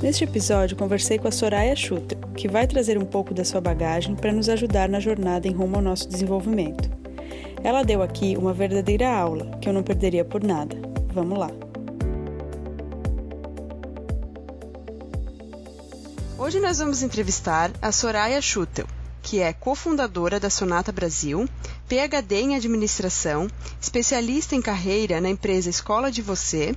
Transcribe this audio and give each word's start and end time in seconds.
Neste 0.00 0.22
episódio, 0.22 0.76
conversei 0.76 1.18
com 1.18 1.26
a 1.26 1.32
Soraya 1.32 1.74
Schutter, 1.74 2.16
que 2.36 2.46
vai 2.46 2.68
trazer 2.68 2.96
um 2.96 3.04
pouco 3.04 3.34
da 3.34 3.44
sua 3.44 3.60
bagagem 3.60 4.14
para 4.14 4.32
nos 4.32 4.48
ajudar 4.48 4.88
na 4.88 5.00
jornada 5.00 5.48
em 5.48 5.52
rumo 5.52 5.74
ao 5.74 5.82
nosso 5.82 6.08
desenvolvimento. 6.08 6.88
Ela 7.64 7.82
deu 7.82 8.00
aqui 8.00 8.36
uma 8.36 8.52
verdadeira 8.52 9.10
aula 9.10 9.58
que 9.60 9.68
eu 9.68 9.72
não 9.72 9.82
perderia 9.82 10.24
por 10.24 10.44
nada. 10.44 10.76
Vamos 11.12 11.36
lá! 11.36 11.50
Hoje 16.38 16.60
nós 16.60 16.78
vamos 16.78 17.02
entrevistar 17.02 17.72
a 17.82 17.90
Soraya 17.90 18.40
Schutel, 18.40 18.86
que 19.20 19.40
é 19.40 19.52
cofundadora 19.52 20.38
da 20.38 20.48
Sonata 20.48 20.92
Brasil, 20.92 21.48
PhD 21.88 22.36
em 22.36 22.54
administração, 22.54 23.48
especialista 23.80 24.54
em 24.54 24.62
carreira 24.62 25.20
na 25.20 25.28
empresa 25.28 25.68
Escola 25.68 26.08
de 26.08 26.22
Você, 26.22 26.76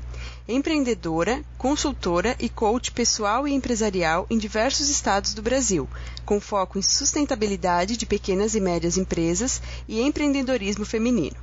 empreendedora, 0.51 1.43
consultora 1.57 2.35
e 2.39 2.49
coach 2.49 2.91
pessoal 2.91 3.47
e 3.47 3.53
empresarial 3.53 4.27
em 4.29 4.37
diversos 4.37 4.89
estados 4.89 5.33
do 5.33 5.41
Brasil, 5.41 5.89
com 6.25 6.39
foco 6.41 6.77
em 6.77 6.81
sustentabilidade 6.81 7.95
de 7.95 8.05
pequenas 8.05 8.53
e 8.53 8.59
médias 8.59 8.97
empresas 8.97 9.61
e 9.87 10.01
empreendedorismo 10.01 10.85
feminino. 10.85 11.37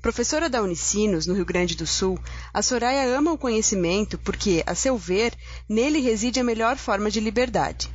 Professora 0.00 0.48
da 0.48 0.62
Unicinos, 0.62 1.26
no 1.26 1.34
Rio 1.34 1.44
Grande 1.44 1.76
do 1.76 1.86
Sul, 1.86 2.18
a 2.54 2.62
Soraya 2.62 3.16
ama 3.16 3.32
o 3.32 3.38
conhecimento 3.38 4.16
porque, 4.18 4.62
a 4.64 4.74
seu 4.74 4.96
ver, 4.96 5.34
nele 5.68 5.98
reside 6.00 6.38
a 6.38 6.44
melhor 6.44 6.76
forma 6.76 7.10
de 7.10 7.18
liberdade. 7.18 7.90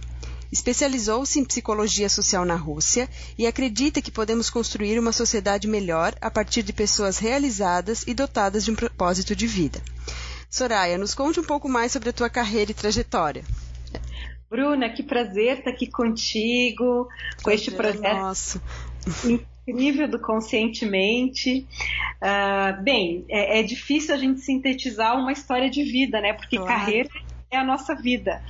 Especializou-se 0.52 1.40
em 1.40 1.46
psicologia 1.46 2.10
social 2.10 2.44
na 2.44 2.56
Rússia 2.56 3.10
e 3.38 3.48
acredita 3.48 4.02
que 4.02 4.12
podemos 4.12 4.50
construir 4.50 5.00
uma 5.00 5.14
sociedade 5.14 5.66
melhor 5.66 6.14
a 6.20 6.30
partir 6.30 6.62
de 6.62 6.74
pessoas 6.74 7.18
realizadas 7.18 8.04
e 8.06 8.14
dotadas 8.14 8.66
de 8.66 8.72
um 8.72 8.76
propósito 8.76 9.34
de 9.34 9.48
vida. 9.48 9.82
Soraya, 10.52 10.98
nos 10.98 11.16
conte 11.16 11.40
um 11.40 11.46
pouco 11.46 11.70
mais 11.70 11.94
sobre 11.94 12.10
a 12.10 12.14
tua 12.14 12.30
carreira 12.30 12.72
e 12.72 12.74
trajetória. 12.74 13.42
Bruna, 14.50 14.90
que 14.90 15.02
prazer 15.02 15.60
estar 15.60 15.70
aqui 15.70 15.88
contigo, 15.88 17.08
com 17.38 17.44
prazer 17.44 17.56
este 17.56 17.72
projeto 17.72 18.04
é 18.04 18.14
nosso. 18.14 18.62
incrível 19.66 20.10
do 20.10 20.20
Conscientemente. 20.20 21.66
Uh, 22.22 22.84
bem, 22.84 23.24
é, 23.30 23.60
é, 23.60 23.64
difícil 23.64 24.14
a 24.14 24.18
gente 24.18 24.42
sintetizar 24.42 25.18
uma 25.18 25.32
história 25.32 25.70
de 25.70 25.84
vida, 25.86 26.20
né? 26.20 26.34
Porque 26.34 26.58
claro. 26.58 26.70
carreira 26.70 27.10
é 27.50 27.58
a 27.58 27.64
nossa 27.64 27.96
vida. 27.96 28.44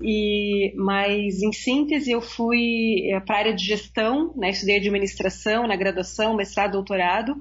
E, 0.00 0.74
mas, 0.76 1.42
em 1.42 1.52
síntese, 1.52 2.10
eu 2.10 2.20
fui 2.20 3.08
eh, 3.10 3.18
para 3.20 3.36
a 3.36 3.38
área 3.38 3.54
de 3.54 3.64
gestão, 3.64 4.32
né, 4.36 4.50
estudei 4.50 4.76
administração 4.76 5.66
na 5.66 5.74
graduação, 5.74 6.36
mestrado, 6.36 6.72
doutorado, 6.72 7.40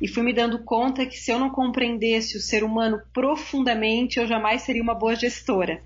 e 0.00 0.08
fui 0.08 0.22
me 0.24 0.32
dando 0.32 0.58
conta 0.64 1.06
que 1.06 1.16
se 1.16 1.30
eu 1.30 1.38
não 1.38 1.48
compreendesse 1.48 2.36
o 2.36 2.40
ser 2.40 2.64
humano 2.64 3.00
profundamente, 3.12 4.18
eu 4.18 4.26
jamais 4.26 4.62
seria 4.62 4.82
uma 4.82 4.94
boa 4.94 5.14
gestora. 5.14 5.80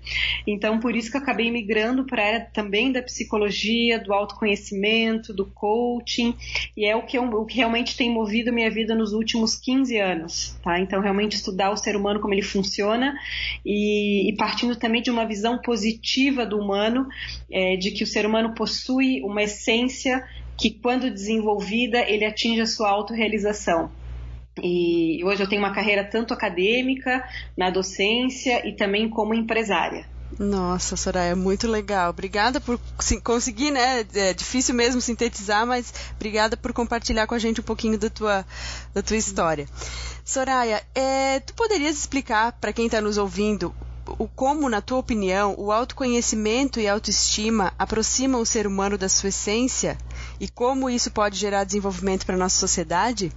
Então, 0.45 0.79
por 0.79 0.95
isso 0.95 1.11
que 1.11 1.17
eu 1.17 1.21
acabei 1.21 1.51
migrando 1.51 2.03
para 2.03 2.23
a 2.23 2.25
área 2.25 2.49
também 2.51 2.91
da 2.91 3.01
psicologia, 3.03 3.99
do 3.99 4.11
autoconhecimento, 4.11 5.31
do 5.31 5.45
coaching, 5.45 6.35
e 6.75 6.85
é 6.85 6.95
o 6.95 7.03
que, 7.03 7.17
eu, 7.17 7.25
o 7.25 7.45
que 7.45 7.57
realmente 7.57 7.95
tem 7.95 8.11
movido 8.11 8.51
minha 8.51 8.71
vida 8.71 8.95
nos 8.95 9.13
últimos 9.13 9.55
15 9.55 9.99
anos. 9.99 10.57
Tá? 10.63 10.79
Então, 10.79 10.99
realmente 10.99 11.35
estudar 11.35 11.69
o 11.69 11.77
ser 11.77 11.95
humano, 11.95 12.19
como 12.19 12.33
ele 12.33 12.41
funciona, 12.41 13.15
e, 13.63 14.31
e 14.31 14.35
partindo 14.35 14.75
também 14.75 15.01
de 15.01 15.11
uma 15.11 15.25
visão 15.25 15.59
positiva 15.61 16.06
positiva 16.07 16.45
do 16.45 16.57
humano, 16.57 17.07
é, 17.51 17.75
de 17.75 17.91
que 17.91 18.03
o 18.03 18.07
ser 18.07 18.25
humano 18.25 18.53
possui 18.55 19.21
uma 19.23 19.43
essência 19.43 20.25
que, 20.57 20.71
quando 20.71 21.11
desenvolvida, 21.11 21.99
ele 21.99 22.23
atinge 22.25 22.61
a 22.61 22.65
sua 22.65 22.89
autorrealização. 22.89 23.91
E 24.63 25.21
hoje 25.23 25.43
eu 25.43 25.49
tenho 25.49 25.61
uma 25.61 25.73
carreira 25.73 26.03
tanto 26.03 26.33
acadêmica, 26.33 27.23
na 27.55 27.69
docência 27.69 28.67
e 28.67 28.73
também 28.75 29.09
como 29.09 29.33
empresária. 29.33 30.05
Nossa, 30.39 30.95
Soraya, 30.95 31.35
muito 31.35 31.67
legal. 31.67 32.09
Obrigada 32.09 32.59
por 32.59 32.79
conseguir, 33.23 33.71
né? 33.71 34.05
É 34.13 34.33
difícil 34.33 34.73
mesmo 34.73 34.99
sintetizar, 34.99 35.65
mas 35.65 35.93
obrigada 36.15 36.57
por 36.57 36.73
compartilhar 36.73 37.27
com 37.27 37.35
a 37.35 37.39
gente 37.39 37.61
um 37.61 37.63
pouquinho 37.63 37.97
da 37.97 38.09
tua, 38.09 38.45
da 38.93 39.01
tua 39.01 39.15
história. 39.15 39.67
Soraya, 40.25 40.83
é, 40.95 41.39
tu 41.39 41.53
poderias 41.53 41.95
explicar 41.97 42.53
para 42.53 42.73
quem 42.73 42.87
está 42.87 42.99
nos 42.99 43.17
ouvindo 43.17 43.73
o 44.17 44.27
como, 44.27 44.69
na 44.69 44.81
tua 44.81 44.99
opinião, 44.99 45.55
o 45.57 45.71
autoconhecimento 45.71 46.79
e 46.79 46.87
a 46.87 46.93
autoestima 46.93 47.73
aproximam 47.77 48.41
o 48.41 48.45
ser 48.45 48.67
humano 48.67 48.97
da 48.97 49.09
sua 49.09 49.29
essência 49.29 49.97
e 50.39 50.47
como 50.47 50.89
isso 50.89 51.11
pode 51.11 51.37
gerar 51.37 51.63
desenvolvimento 51.63 52.25
para 52.25 52.35
a 52.35 52.39
nossa 52.39 52.57
sociedade? 52.59 53.31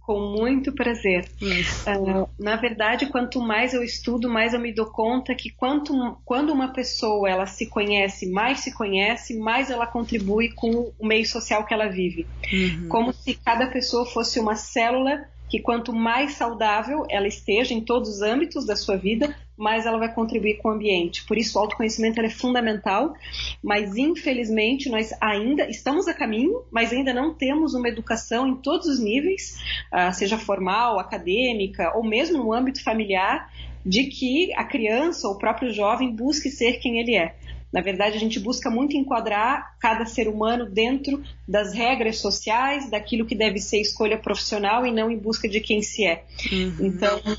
Com 0.00 0.36
muito 0.38 0.72
prazer. 0.72 1.28
Uh, 1.42 2.28
na 2.38 2.54
verdade, 2.54 3.06
quanto 3.06 3.40
mais 3.40 3.74
eu 3.74 3.82
estudo, 3.82 4.28
mais 4.28 4.54
eu 4.54 4.60
me 4.60 4.72
dou 4.72 4.86
conta 4.86 5.34
que 5.34 5.50
quanto, 5.50 5.92
quando 6.24 6.52
uma 6.52 6.72
pessoa 6.72 7.28
ela 7.28 7.46
se 7.46 7.66
conhece, 7.66 8.30
mais 8.30 8.60
se 8.60 8.72
conhece, 8.72 9.36
mais 9.36 9.68
ela 9.68 9.84
contribui 9.84 10.52
com 10.52 10.92
o 10.96 11.06
meio 11.06 11.26
social 11.26 11.66
que 11.66 11.74
ela 11.74 11.88
vive. 11.88 12.24
Uhum. 12.52 12.88
Como 12.88 13.12
se 13.12 13.34
cada 13.34 13.66
pessoa 13.66 14.06
fosse 14.06 14.38
uma 14.38 14.54
célula 14.54 15.26
que 15.48 15.60
quanto 15.60 15.92
mais 15.92 16.34
saudável 16.34 17.04
ela 17.10 17.26
esteja 17.26 17.74
em 17.74 17.80
todos 17.80 18.08
os 18.08 18.22
âmbitos 18.22 18.64
da 18.64 18.76
sua 18.76 18.96
vida, 18.96 19.34
mais 19.56 19.86
ela 19.86 19.98
vai 19.98 20.12
contribuir 20.12 20.58
com 20.58 20.68
o 20.68 20.72
ambiente. 20.72 21.24
Por 21.24 21.38
isso, 21.38 21.58
o 21.58 21.62
autoconhecimento 21.62 22.20
é 22.20 22.28
fundamental, 22.28 23.14
mas 23.62 23.96
infelizmente 23.96 24.88
nós 24.88 25.10
ainda 25.20 25.68
estamos 25.68 26.06
a 26.06 26.14
caminho, 26.14 26.62
mas 26.70 26.92
ainda 26.92 27.14
não 27.14 27.32
temos 27.32 27.74
uma 27.74 27.88
educação 27.88 28.46
em 28.46 28.56
todos 28.56 28.86
os 28.86 28.98
níveis, 28.98 29.58
uh, 29.92 30.12
seja 30.12 30.36
formal, 30.36 30.98
acadêmica 30.98 31.92
ou 31.96 32.04
mesmo 32.04 32.38
no 32.38 32.52
âmbito 32.52 32.82
familiar, 32.82 33.50
de 33.84 34.04
que 34.04 34.52
a 34.54 34.64
criança 34.64 35.28
ou 35.28 35.34
o 35.34 35.38
próprio 35.38 35.72
jovem 35.72 36.14
busque 36.14 36.50
ser 36.50 36.78
quem 36.80 36.98
ele 36.98 37.14
é. 37.14 37.36
Na 37.72 37.80
verdade, 37.80 38.16
a 38.16 38.20
gente 38.20 38.40
busca 38.40 38.70
muito 38.70 38.96
enquadrar 38.96 39.76
cada 39.78 40.06
ser 40.06 40.28
humano 40.28 40.66
dentro 40.66 41.22
das 41.46 41.74
regras 41.74 42.18
sociais, 42.18 42.88
daquilo 42.88 43.26
que 43.26 43.34
deve 43.34 43.58
ser 43.58 43.80
escolha 43.80 44.16
profissional 44.16 44.86
e 44.86 44.92
não 44.92 45.10
em 45.10 45.18
busca 45.18 45.48
de 45.48 45.60
quem 45.60 45.82
se 45.82 46.06
é. 46.06 46.24
Uhum. 46.50 46.76
Então, 46.80 47.20
ah, 47.24 47.36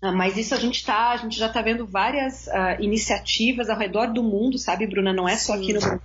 mas 0.00 0.36
isso 0.36 0.54
a 0.54 0.58
gente 0.58 0.84
tá, 0.84 1.10
a 1.10 1.16
gente 1.16 1.38
já 1.38 1.46
está 1.46 1.60
vendo 1.60 1.86
várias 1.86 2.46
uh, 2.46 2.80
iniciativas 2.80 3.68
ao 3.68 3.78
redor 3.78 4.06
do 4.12 4.22
mundo, 4.22 4.58
sabe, 4.58 4.86
Bruna? 4.86 5.12
Não 5.12 5.28
é 5.28 5.36
só 5.36 5.54
aqui 5.54 5.72
no 5.72 5.80
Brasil. 5.80 6.00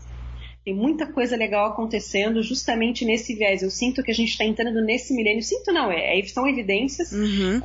Tem 0.65 0.73
muita 0.73 1.05
coisa 1.05 1.35
legal 1.35 1.67
acontecendo 1.67 2.41
justamente 2.41 3.05
nesse 3.05 3.35
viés. 3.35 3.61
Eu 3.61 3.69
sinto 3.69 4.01
que 4.01 4.09
a 4.09 4.13
gente 4.13 4.29
está 4.29 4.45
entrando 4.45 4.81
nesse 4.81 5.13
milênio. 5.13 5.43
Sinto 5.43 5.71
não, 5.71 5.91
é, 5.91 6.17
é 6.17 6.23
são 6.25 6.47
evidências 6.47 7.11
uhum. 7.11 7.61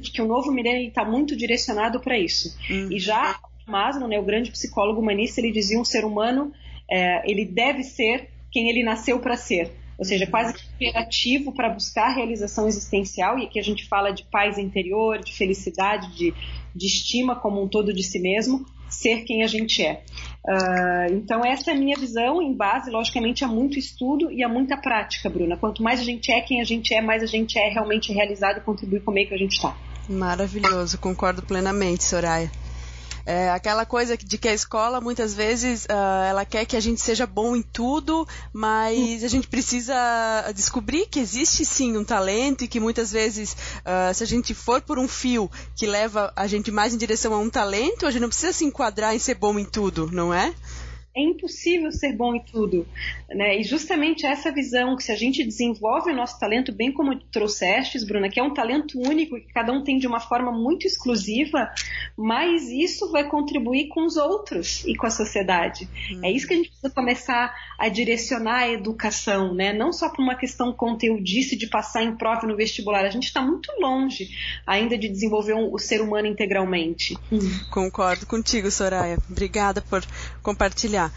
de 0.00 0.10
que 0.10 0.22
o 0.22 0.26
novo 0.26 0.50
milênio 0.50 0.88
está 0.88 1.04
muito 1.04 1.36
direcionado 1.36 2.00
para 2.00 2.18
isso. 2.18 2.56
Uhum. 2.70 2.90
E 2.90 2.98
já 2.98 3.38
Maslow, 3.68 4.08
né, 4.08 4.18
o 4.18 4.24
grande 4.24 4.50
psicólogo 4.50 5.00
humanista, 5.00 5.40
ele 5.40 5.52
dizia 5.52 5.78
um 5.78 5.84
ser 5.84 6.04
humano, 6.04 6.50
é, 6.90 7.30
ele 7.30 7.44
deve 7.44 7.84
ser 7.84 8.30
quem 8.50 8.70
ele 8.70 8.82
nasceu 8.82 9.20
para 9.20 9.36
ser 9.36 9.70
ou 9.98 10.04
seja, 10.04 10.26
quase 10.28 10.54
que 10.54 10.60
imperativo 10.74 11.52
para 11.52 11.68
buscar 11.68 12.14
realização 12.14 12.68
existencial, 12.68 13.36
e 13.38 13.46
aqui 13.46 13.58
a 13.58 13.62
gente 13.62 13.88
fala 13.88 14.12
de 14.12 14.22
paz 14.24 14.56
interior, 14.56 15.18
de 15.18 15.36
felicidade, 15.36 16.16
de, 16.16 16.32
de 16.74 16.86
estima 16.86 17.34
como 17.34 17.60
um 17.62 17.66
todo 17.66 17.92
de 17.92 18.04
si 18.04 18.20
mesmo, 18.20 18.64
ser 18.88 19.24
quem 19.24 19.42
a 19.42 19.46
gente 19.48 19.84
é. 19.84 20.04
Uh, 20.46 21.14
então, 21.14 21.44
essa 21.44 21.72
é 21.72 21.74
a 21.74 21.76
minha 21.76 21.96
visão, 21.96 22.40
em 22.40 22.54
base, 22.54 22.90
logicamente, 22.90 23.44
a 23.44 23.48
muito 23.48 23.78
estudo 23.78 24.30
e 24.30 24.42
a 24.42 24.48
muita 24.48 24.76
prática, 24.76 25.28
Bruna. 25.28 25.56
Quanto 25.56 25.82
mais 25.82 26.00
a 26.00 26.04
gente 26.04 26.32
é 26.32 26.40
quem 26.40 26.60
a 26.60 26.64
gente 26.64 26.94
é, 26.94 27.02
mais 27.02 27.22
a 27.22 27.26
gente 27.26 27.58
é 27.58 27.68
realmente 27.68 28.12
realizado 28.12 28.58
e 28.58 28.60
contribui 28.60 29.00
com 29.00 29.10
o 29.10 29.14
meio 29.14 29.28
que 29.28 29.34
a 29.34 29.38
gente 29.38 29.56
está. 29.56 29.76
Maravilhoso, 30.08 30.96
concordo 30.98 31.42
plenamente, 31.42 32.04
Soraya. 32.04 32.50
É 33.24 33.50
aquela 33.50 33.84
coisa 33.84 34.16
de 34.16 34.38
que 34.38 34.48
a 34.48 34.54
escola 34.54 35.00
muitas 35.00 35.34
vezes 35.34 35.84
uh, 35.84 36.24
ela 36.28 36.44
quer 36.44 36.64
que 36.64 36.76
a 36.76 36.80
gente 36.80 37.00
seja 37.00 37.26
bom 37.26 37.54
em 37.54 37.62
tudo, 37.62 38.26
mas 38.52 39.22
a 39.22 39.28
gente 39.28 39.46
precisa 39.46 39.94
descobrir 40.54 41.06
que 41.06 41.20
existe 41.20 41.64
sim 41.64 41.96
um 41.96 42.04
talento 42.04 42.64
e 42.64 42.68
que 42.68 42.80
muitas 42.80 43.12
vezes 43.12 43.52
uh, 43.80 44.14
se 44.14 44.22
a 44.22 44.26
gente 44.26 44.54
for 44.54 44.80
por 44.80 44.98
um 44.98 45.06
fio 45.06 45.50
que 45.76 45.86
leva 45.86 46.32
a 46.34 46.46
gente 46.46 46.70
mais 46.70 46.94
em 46.94 46.96
direção 46.96 47.34
a 47.34 47.38
um 47.38 47.50
talento, 47.50 48.06
a 48.06 48.10
gente 48.10 48.22
não 48.22 48.28
precisa 48.28 48.52
se 48.52 48.64
enquadrar 48.64 49.14
em 49.14 49.18
ser 49.18 49.34
bom 49.34 49.58
em 49.58 49.64
tudo, 49.64 50.10
não 50.10 50.32
é? 50.32 50.54
É 51.18 51.22
impossível 51.22 51.90
ser 51.90 52.14
bom 52.14 52.34
em 52.34 52.40
tudo. 52.40 52.86
Né? 53.28 53.60
E 53.60 53.62
justamente 53.62 54.24
essa 54.26 54.52
visão 54.52 54.96
que 54.96 55.02
se 55.02 55.12
a 55.12 55.16
gente 55.16 55.44
desenvolve 55.44 56.10
o 56.10 56.16
nosso 56.16 56.38
talento, 56.38 56.72
bem 56.72 56.92
como 56.92 57.18
trouxestes, 57.18 58.04
Bruna, 58.04 58.28
que 58.28 58.40
é 58.40 58.42
um 58.42 58.54
talento 58.54 58.98
único 58.98 59.36
que 59.36 59.52
cada 59.52 59.72
um 59.72 59.82
tem 59.82 59.98
de 59.98 60.06
uma 60.06 60.20
forma 60.20 60.52
muito 60.52 60.86
exclusiva, 60.86 61.70
mas 62.16 62.68
isso 62.68 63.10
vai 63.10 63.28
contribuir 63.28 63.88
com 63.88 64.04
os 64.04 64.16
outros 64.16 64.84
e 64.84 64.94
com 64.94 65.06
a 65.06 65.10
sociedade. 65.10 65.88
Hum. 66.12 66.20
É 66.24 66.30
isso 66.30 66.46
que 66.46 66.54
a 66.54 66.56
gente 66.56 66.70
precisa 66.70 66.90
começar 66.90 67.54
a 67.78 67.88
direcionar 67.88 68.60
a 68.60 68.68
educação, 68.70 69.54
né? 69.54 69.72
não 69.72 69.92
só 69.92 70.08
por 70.08 70.22
uma 70.22 70.34
questão 70.34 70.72
conteudista 70.72 71.56
de 71.56 71.66
passar 71.68 72.02
em 72.02 72.16
prova 72.16 72.46
no 72.46 72.56
vestibular. 72.56 73.04
A 73.04 73.10
gente 73.10 73.24
está 73.24 73.42
muito 73.42 73.70
longe 73.80 74.28
ainda 74.66 74.96
de 74.96 75.08
desenvolver 75.08 75.54
um, 75.54 75.72
o 75.72 75.78
ser 75.78 76.00
humano 76.00 76.26
integralmente. 76.26 77.16
Hum. 77.30 77.38
Concordo 77.70 78.26
contigo, 78.26 78.70
Soraya. 78.70 79.18
Obrigada 79.30 79.80
por 79.80 80.04
compartilhar. 80.42 81.07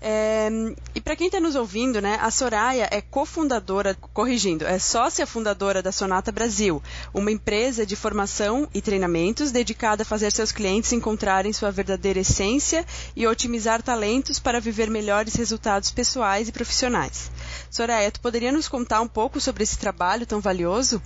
É, 0.00 0.48
e 0.94 1.00
para 1.00 1.16
quem 1.16 1.26
está 1.26 1.40
nos 1.40 1.56
ouvindo, 1.56 2.00
né, 2.00 2.18
a 2.20 2.30
Soraya 2.30 2.88
é 2.90 3.00
cofundadora, 3.00 3.94
corrigindo, 4.12 4.64
é 4.64 4.78
sócia 4.78 5.26
fundadora 5.26 5.82
da 5.82 5.90
Sonata 5.90 6.30
Brasil, 6.30 6.82
uma 7.12 7.32
empresa 7.32 7.84
de 7.84 7.96
formação 7.96 8.68
e 8.72 8.80
treinamentos 8.80 9.50
dedicada 9.50 10.02
a 10.02 10.06
fazer 10.06 10.30
seus 10.32 10.52
clientes 10.52 10.92
encontrarem 10.92 11.52
sua 11.52 11.70
verdadeira 11.70 12.20
essência 12.20 12.86
e 13.16 13.26
otimizar 13.26 13.82
talentos 13.82 14.38
para 14.38 14.60
viver 14.60 14.88
melhores 14.88 15.34
resultados 15.34 15.90
pessoais 15.90 16.48
e 16.48 16.52
profissionais. 16.52 17.30
Soraya, 17.70 18.10
tu 18.10 18.20
poderia 18.20 18.52
nos 18.52 18.68
contar 18.68 19.00
um 19.00 19.08
pouco 19.08 19.40
sobre 19.40 19.64
esse 19.64 19.78
trabalho 19.78 20.26
tão 20.26 20.40
valioso? 20.40 21.02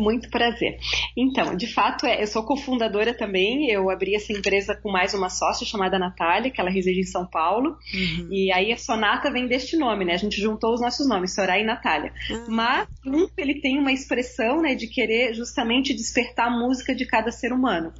Muito 0.00 0.30
prazer. 0.30 0.78
Então, 1.14 1.54
de 1.54 1.66
fato, 1.66 2.06
é, 2.06 2.22
eu 2.22 2.26
sou 2.26 2.42
cofundadora 2.42 3.12
também. 3.12 3.70
Eu 3.70 3.90
abri 3.90 4.14
essa 4.14 4.32
empresa 4.32 4.74
com 4.74 4.90
mais 4.90 5.12
uma 5.12 5.28
sócia 5.28 5.66
chamada 5.66 5.98
Natália, 5.98 6.50
que 6.50 6.58
ela 6.58 6.70
reside 6.70 7.00
em 7.00 7.04
São 7.04 7.26
Paulo. 7.26 7.76
Uhum. 7.92 8.28
E 8.30 8.50
aí 8.50 8.72
a 8.72 8.78
Sonata 8.78 9.30
vem 9.30 9.46
deste 9.46 9.76
nome, 9.76 10.06
né? 10.06 10.14
A 10.14 10.16
gente 10.16 10.40
juntou 10.40 10.72
os 10.72 10.80
nossos 10.80 11.06
nomes, 11.06 11.34
Soraya 11.34 11.62
e 11.62 11.66
Natália. 11.66 12.14
Uhum. 12.30 12.44
Mas 12.48 12.88
um, 13.06 13.28
ele 13.36 13.60
tem 13.60 13.78
uma 13.78 13.92
expressão, 13.92 14.62
né, 14.62 14.74
de 14.74 14.86
querer 14.86 15.34
justamente 15.34 15.92
despertar 15.92 16.46
a 16.46 16.50
música 16.50 16.94
de 16.94 17.04
cada 17.04 17.30
ser 17.30 17.52
humano. 17.52 17.92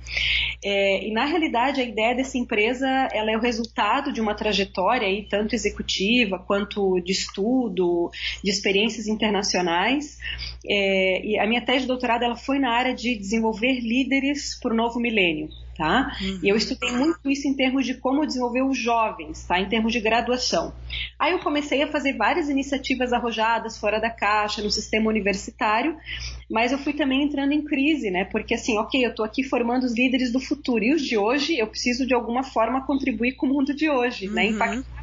É, 0.65 1.07
e 1.07 1.13
na 1.13 1.27
realidade, 1.27 1.83
a 1.83 1.85
ideia 1.85 2.15
dessa 2.15 2.39
empresa, 2.39 2.89
ela 3.13 3.31
é 3.31 3.37
o 3.37 3.41
resultado 3.41 4.11
de 4.11 4.23
uma 4.23 4.35
trajetória 4.35 5.07
aí, 5.07 5.27
tanto 5.29 5.55
executiva 5.55 6.39
quanto 6.39 6.99
de 7.01 7.13
estudo, 7.13 8.11
de 8.43 8.51
experiências 8.51 9.07
internacionais. 9.07 10.19
É, 10.67 11.27
e 11.27 11.39
a 11.39 11.47
minha 11.47 11.61
tese 11.61 11.90
doutorado 11.91 12.23
ela 12.23 12.37
foi 12.37 12.59
na 12.59 12.71
área 12.71 12.95
de 12.95 13.17
desenvolver 13.17 13.81
líderes 13.81 14.59
para 14.61 14.73
o 14.73 14.77
novo 14.77 14.99
milênio. 14.99 15.49
Tá? 15.77 16.15
Uhum. 16.21 16.41
E 16.43 16.49
eu 16.51 16.57
estudei 16.57 16.93
muito 16.93 17.19
isso 17.31 17.49
em 17.49 17.55
termos 17.55 17.87
de 17.87 17.95
como 17.95 18.27
desenvolver 18.27 18.63
os 18.63 18.77
jovens, 18.77 19.47
tá? 19.47 19.59
em 19.59 19.67
termos 19.67 19.95
de 19.95 20.01
graduação. 20.01 20.75
Aí 21.19 21.33
eu 21.33 21.39
comecei 21.39 21.83
a 21.83 21.87
fazer 21.87 22.19
várias 22.19 22.51
iniciativas 22.51 23.15
arrojadas 23.15 23.79
fora 23.79 23.99
da 23.99 24.11
caixa, 24.11 24.61
no 24.61 24.71
sistema 24.71 25.09
universitário, 25.09 25.97
mas 26.51 26.71
eu 26.71 26.77
fui 26.77 26.93
também 26.93 27.23
entrando 27.23 27.53
em 27.53 27.65
crise, 27.65 28.11
né? 28.11 28.27
Porque 28.27 28.53
assim, 28.53 28.77
ok, 28.77 29.03
eu 29.03 29.09
estou 29.09 29.25
aqui 29.25 29.43
formando 29.43 29.85
os 29.85 29.95
líderes 29.95 30.31
do 30.31 30.39
futuro, 30.39 30.85
e 30.85 30.93
os 30.93 31.01
de 31.01 31.17
hoje 31.17 31.57
eu 31.57 31.67
preciso 31.67 32.07
de 32.07 32.13
alguma 32.13 32.43
forma 32.43 32.85
contribuir 32.85 33.37
com 33.37 33.47
o 33.47 33.49
mundo 33.49 33.73
de 33.73 33.89
hoje, 33.89 34.29
né? 34.29 34.49
uhum. 34.49 34.51
né? 34.51 34.75
Impactar 34.77 35.00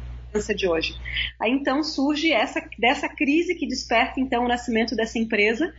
de 0.54 0.68
hoje. 0.68 0.94
Aí 1.40 1.50
então 1.50 1.82
surge 1.82 2.30
essa 2.30 2.62
dessa 2.78 3.08
crise 3.08 3.54
que 3.54 3.66
desperta 3.66 4.20
então 4.20 4.44
o 4.44 4.48
nascimento 4.48 4.94
dessa 4.94 5.18
empresa 5.18 5.72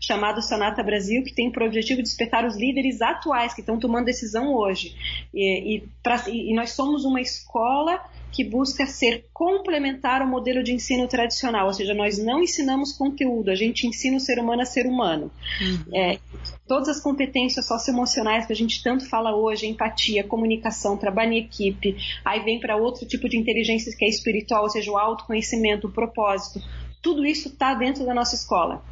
chamada 0.00 0.40
Sonata 0.40 0.82
Brasil, 0.82 1.24
que 1.24 1.34
tem 1.34 1.50
por 1.50 1.62
objetivo 1.62 2.02
despertar 2.02 2.46
os 2.46 2.56
líderes 2.56 3.02
atuais 3.02 3.52
que 3.52 3.60
estão 3.60 3.78
tomando 3.78 4.04
decisão 4.04 4.54
hoje. 4.54 4.94
E, 5.34 5.76
e, 5.76 5.88
pra, 6.02 6.22
e 6.28 6.54
nós 6.54 6.70
somos 6.70 7.04
uma 7.04 7.20
escola 7.20 8.00
que 8.32 8.44
busca 8.44 8.86
ser 8.86 9.26
complementar 9.32 10.20
ao 10.20 10.28
modelo 10.28 10.62
de 10.62 10.72
ensino 10.72 11.08
tradicional, 11.08 11.66
ou 11.68 11.72
seja, 11.72 11.94
nós 11.94 12.18
não 12.18 12.42
ensinamos 12.42 12.92
conteúdo, 12.92 13.50
a 13.50 13.54
gente 13.54 13.86
ensina 13.86 14.16
o 14.16 14.20
ser 14.20 14.38
humano 14.38 14.62
a 14.62 14.66
ser 14.66 14.86
humano. 14.86 15.30
Uhum. 15.60 15.96
É, 15.96 16.18
todas 16.66 16.88
as 16.88 17.00
competências 17.00 17.66
socioemocionais 17.66 18.46
que 18.46 18.52
a 18.52 18.56
gente 18.56 18.82
tanto 18.82 19.08
fala 19.08 19.34
hoje, 19.34 19.66
empatia, 19.66 20.22
comunicação, 20.22 20.96
trabalho 20.96 21.32
em 21.32 21.38
equipe, 21.38 21.96
aí 22.24 22.40
vem 22.40 22.60
para 22.60 22.76
outro 22.76 23.06
tipo 23.06 23.28
de 23.28 23.38
inteligência 23.38 23.94
que 23.96 24.04
é 24.04 24.08
espiritual, 24.08 24.64
ou 24.64 24.70
seja, 24.70 24.90
o 24.90 24.98
autoconhecimento, 24.98 25.86
o 25.86 25.92
propósito, 25.92 26.60
tudo 27.02 27.24
isso 27.24 27.48
está 27.48 27.72
dentro 27.72 28.04
da 28.04 28.12
nossa 28.12 28.34
escola. 28.34 28.84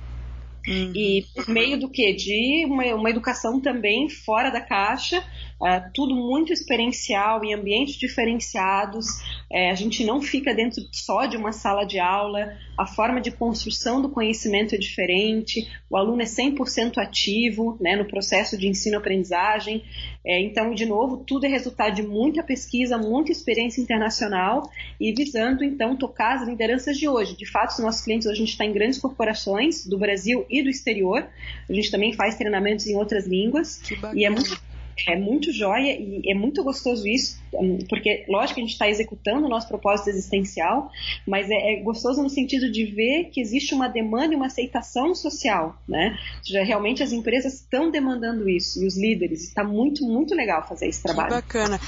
Uhum. 0.66 0.92
E 0.94 1.26
por 1.34 1.48
meio 1.48 1.78
do 1.78 1.90
que? 1.90 2.12
De 2.12 2.64
uma, 2.66 2.84
uma 2.94 3.10
educação 3.10 3.60
também 3.60 4.08
fora 4.08 4.50
da 4.50 4.60
caixa, 4.60 5.22
uh, 5.64 5.90
tudo 5.94 6.14
muito 6.14 6.52
experiencial, 6.52 7.42
em 7.42 7.54
ambientes 7.54 7.96
diferenciados. 7.96 9.06
É, 9.50 9.70
a 9.70 9.74
gente 9.74 10.04
não 10.04 10.20
fica 10.20 10.52
dentro 10.52 10.82
só 10.92 11.24
de 11.24 11.36
uma 11.36 11.52
sala 11.52 11.84
de 11.84 11.98
aula, 11.98 12.52
a 12.76 12.86
forma 12.86 13.20
de 13.20 13.30
construção 13.30 14.02
do 14.02 14.10
conhecimento 14.10 14.74
é 14.74 14.78
diferente, 14.78 15.66
o 15.88 15.96
aluno 15.96 16.20
é 16.20 16.26
100% 16.26 16.98
ativo 16.98 17.78
né, 17.80 17.96
no 17.96 18.04
processo 18.04 18.58
de 18.58 18.68
ensino-aprendizagem. 18.68 19.82
É, 20.26 20.40
então, 20.40 20.74
de 20.74 20.84
novo, 20.84 21.18
tudo 21.18 21.46
é 21.46 21.48
resultado 21.48 21.94
de 21.94 22.02
muita 22.02 22.42
pesquisa, 22.42 22.98
muita 22.98 23.32
experiência 23.32 23.80
internacional 23.80 24.68
e 25.00 25.12
visando, 25.12 25.64
então, 25.64 25.96
tocar 25.96 26.36
as 26.36 26.48
lideranças 26.48 26.96
de 26.98 27.08
hoje. 27.08 27.36
De 27.36 27.46
fato, 27.46 27.70
os 27.70 27.78
nossos 27.78 28.02
clientes 28.02 28.26
hoje 28.26 28.34
a 28.34 28.40
gente 28.40 28.52
está 28.52 28.64
em 28.64 28.72
grandes 28.72 28.98
corporações 28.98 29.86
do 29.86 29.98
Brasil 29.98 30.44
e 30.50 30.62
do 30.62 30.68
exterior. 30.68 31.26
A 31.68 31.72
gente 31.72 31.90
também 31.90 32.12
faz 32.12 32.36
treinamentos 32.36 32.86
em 32.86 32.96
outras 32.96 33.26
línguas. 33.26 33.80
E 34.14 34.24
é 34.24 34.30
muito 34.30 34.58
é 35.08 35.16
muito 35.16 35.52
jóia 35.52 35.92
e 35.92 36.22
é 36.30 36.34
muito 36.34 36.62
gostoso 36.62 37.06
isso, 37.06 37.40
hum, 37.52 37.78
porque, 37.88 38.24
lógico, 38.28 38.60
a 38.60 38.62
gente 38.62 38.72
está 38.72 38.88
executando 38.88 39.46
o 39.46 39.48
nosso 39.48 39.68
propósito 39.68 40.10
existencial, 40.10 40.90
mas 41.26 41.50
é, 41.50 41.74
é, 41.74 41.76
gostoso 41.82 42.22
no 42.22 42.30
sentido 42.30 42.70
de 42.70 42.84
ver 42.84 43.30
que 43.30 43.40
existe 43.40 43.74
uma 43.74 43.88
demanda 43.88 44.32
e 44.32 44.36
uma 44.36 44.46
aceitação 44.46 45.14
social, 45.14 45.76
né? 45.88 46.18
Ou 46.38 46.44
seja, 46.44 46.62
realmente 46.62 47.02
as 47.02 47.12
empresas 47.12 47.54
estão 47.54 47.90
demandando 47.90 48.48
isso 48.48 48.82
e 48.82 48.86
os 48.86 48.96
líderes. 48.96 49.44
Está 49.44 49.64
muito, 49.64 50.04
muito 50.04 50.34
legal 50.34 50.66
fazer 50.66 50.88
esse 50.88 51.02
trabalho. 51.02 51.28
Que 51.28 51.34
bacana. 51.34 51.80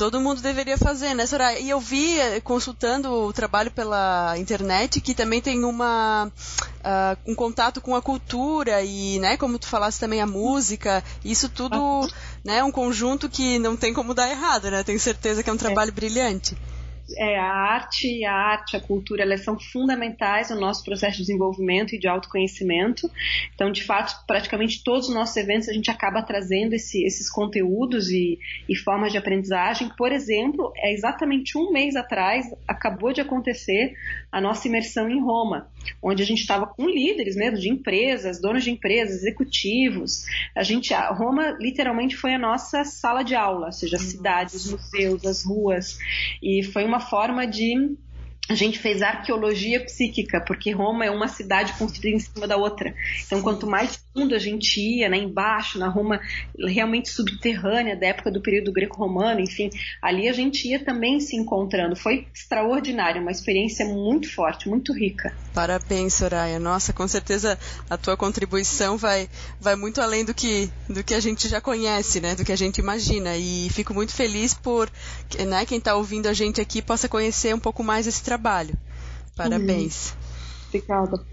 Todo 0.00 0.18
mundo 0.18 0.40
deveria 0.40 0.78
fazer, 0.78 1.12
né, 1.12 1.26
Soraya? 1.26 1.58
E 1.58 1.68
eu 1.68 1.78
vi, 1.78 2.18
eh, 2.18 2.40
consultando 2.40 3.12
o 3.12 3.34
trabalho 3.34 3.70
pela 3.70 4.34
internet, 4.38 4.98
que 4.98 5.14
também 5.14 5.42
tem 5.42 5.62
uma, 5.62 6.24
uh, 6.26 7.30
um 7.30 7.34
contato 7.34 7.82
com 7.82 7.94
a 7.94 8.00
cultura 8.00 8.82
e, 8.82 9.18
né, 9.18 9.36
como 9.36 9.58
tu 9.58 9.66
falaste 9.66 10.00
também, 10.00 10.22
a 10.22 10.26
música. 10.26 11.04
Isso 11.22 11.50
tudo, 11.50 12.08
né, 12.42 12.64
um 12.64 12.72
conjunto 12.72 13.28
que 13.28 13.58
não 13.58 13.76
tem 13.76 13.92
como 13.92 14.14
dar 14.14 14.30
errado, 14.30 14.70
né? 14.70 14.82
Tenho 14.82 14.98
certeza 14.98 15.42
que 15.42 15.50
é 15.50 15.52
um 15.52 15.58
trabalho 15.58 15.90
é. 15.90 15.92
brilhante 15.92 16.56
é, 17.16 17.38
a 17.38 17.52
arte, 17.52 18.24
a 18.24 18.32
arte, 18.32 18.76
a 18.76 18.80
cultura, 18.80 19.22
elas 19.22 19.42
são 19.42 19.58
fundamentais 19.58 20.50
no 20.50 20.60
nosso 20.60 20.84
processo 20.84 21.18
de 21.18 21.22
desenvolvimento 21.22 21.94
e 21.94 21.98
de 21.98 22.08
autoconhecimento. 22.08 23.10
Então, 23.54 23.70
de 23.70 23.82
fato, 23.82 24.14
praticamente 24.26 24.82
todos 24.82 25.08
os 25.08 25.14
nossos 25.14 25.36
eventos 25.36 25.68
a 25.68 25.72
gente 25.72 25.90
acaba 25.90 26.22
trazendo 26.22 26.74
esse, 26.74 27.04
esses 27.04 27.30
conteúdos 27.30 28.10
e, 28.10 28.38
e, 28.68 28.76
formas 28.76 29.12
de 29.12 29.18
aprendizagem. 29.18 29.90
Por 29.96 30.12
exemplo, 30.12 30.72
é 30.76 30.92
exatamente 30.92 31.56
um 31.56 31.72
mês 31.72 31.96
atrás 31.96 32.46
acabou 32.66 33.12
de 33.12 33.20
acontecer 33.20 33.94
a 34.30 34.40
nossa 34.40 34.68
imersão 34.68 35.08
em 35.08 35.20
Roma, 35.20 35.68
onde 36.02 36.22
a 36.22 36.26
gente 36.26 36.40
estava 36.40 36.66
com 36.66 36.88
líderes 36.88 37.36
mesmo 37.36 37.58
de 37.58 37.68
empresas, 37.68 38.40
donos 38.40 38.64
de 38.64 38.70
empresas, 38.70 39.16
executivos. 39.16 40.24
A 40.54 40.62
gente, 40.62 40.94
a 40.94 41.10
Roma 41.12 41.56
literalmente 41.58 42.16
foi 42.16 42.34
a 42.34 42.38
nossa 42.38 42.84
sala 42.84 43.22
de 43.22 43.34
aula, 43.34 43.66
ou 43.66 43.72
seja, 43.72 43.96
as 43.96 44.02
cidades, 44.02 44.54
os 44.54 44.72
museus, 44.72 45.24
as 45.26 45.44
ruas, 45.44 45.98
e 46.42 46.62
foi 46.62 46.84
uma 46.84 47.00
forma 47.00 47.46
de 47.46 47.96
a 48.50 48.54
gente 48.54 48.80
fez 48.80 49.00
arqueologia 49.00 49.78
psíquica, 49.84 50.40
porque 50.40 50.72
Roma 50.72 51.04
é 51.04 51.10
uma 51.10 51.28
cidade 51.28 51.72
construída 51.74 52.16
em 52.16 52.18
cima 52.18 52.48
da 52.48 52.56
outra. 52.56 52.92
Então, 53.24 53.40
quanto 53.40 53.64
mais 53.64 54.04
fundo 54.12 54.34
a 54.34 54.38
gente 54.38 54.80
ia, 54.80 55.08
né, 55.08 55.16
embaixo, 55.16 55.78
na 55.78 55.88
Roma 55.88 56.20
realmente 56.58 57.08
subterrânea, 57.08 57.96
da 57.96 58.08
época 58.08 58.30
do 58.30 58.40
período 58.40 58.72
greco-romano, 58.72 59.40
enfim, 59.40 59.70
ali 60.02 60.28
a 60.28 60.32
gente 60.32 60.68
ia 60.68 60.84
também 60.84 61.20
se 61.20 61.36
encontrando. 61.36 61.94
Foi 61.96 62.26
extraordinário, 62.34 63.22
uma 63.22 63.30
experiência 63.30 63.86
muito 63.86 64.32
forte, 64.32 64.68
muito 64.68 64.92
rica. 64.92 65.34
Parabéns, 65.54 66.14
Soraya. 66.14 66.58
Nossa, 66.58 66.92
com 66.92 67.06
certeza 67.06 67.58
a 67.88 67.96
tua 67.96 68.16
contribuição 68.16 68.96
vai, 68.96 69.28
vai 69.60 69.76
muito 69.76 70.00
além 70.00 70.24
do 70.24 70.34
que, 70.34 70.70
do 70.88 71.02
que 71.04 71.14
a 71.14 71.20
gente 71.20 71.48
já 71.48 71.60
conhece, 71.60 72.20
né, 72.20 72.34
do 72.34 72.44
que 72.44 72.52
a 72.52 72.56
gente 72.56 72.78
imagina. 72.78 73.36
E 73.36 73.68
fico 73.70 73.94
muito 73.94 74.12
feliz 74.12 74.54
por 74.54 74.90
né, 75.46 75.64
quem 75.64 75.78
está 75.78 75.94
ouvindo 75.94 76.26
a 76.26 76.32
gente 76.32 76.60
aqui 76.60 76.82
possa 76.82 77.08
conhecer 77.08 77.54
um 77.54 77.60
pouco 77.60 77.82
mais 77.82 78.06
esse 78.06 78.22
trabalho. 78.22 78.76
Parabéns. 79.36 80.10
Uhum. 80.10 80.20
Obrigada. 80.68 81.26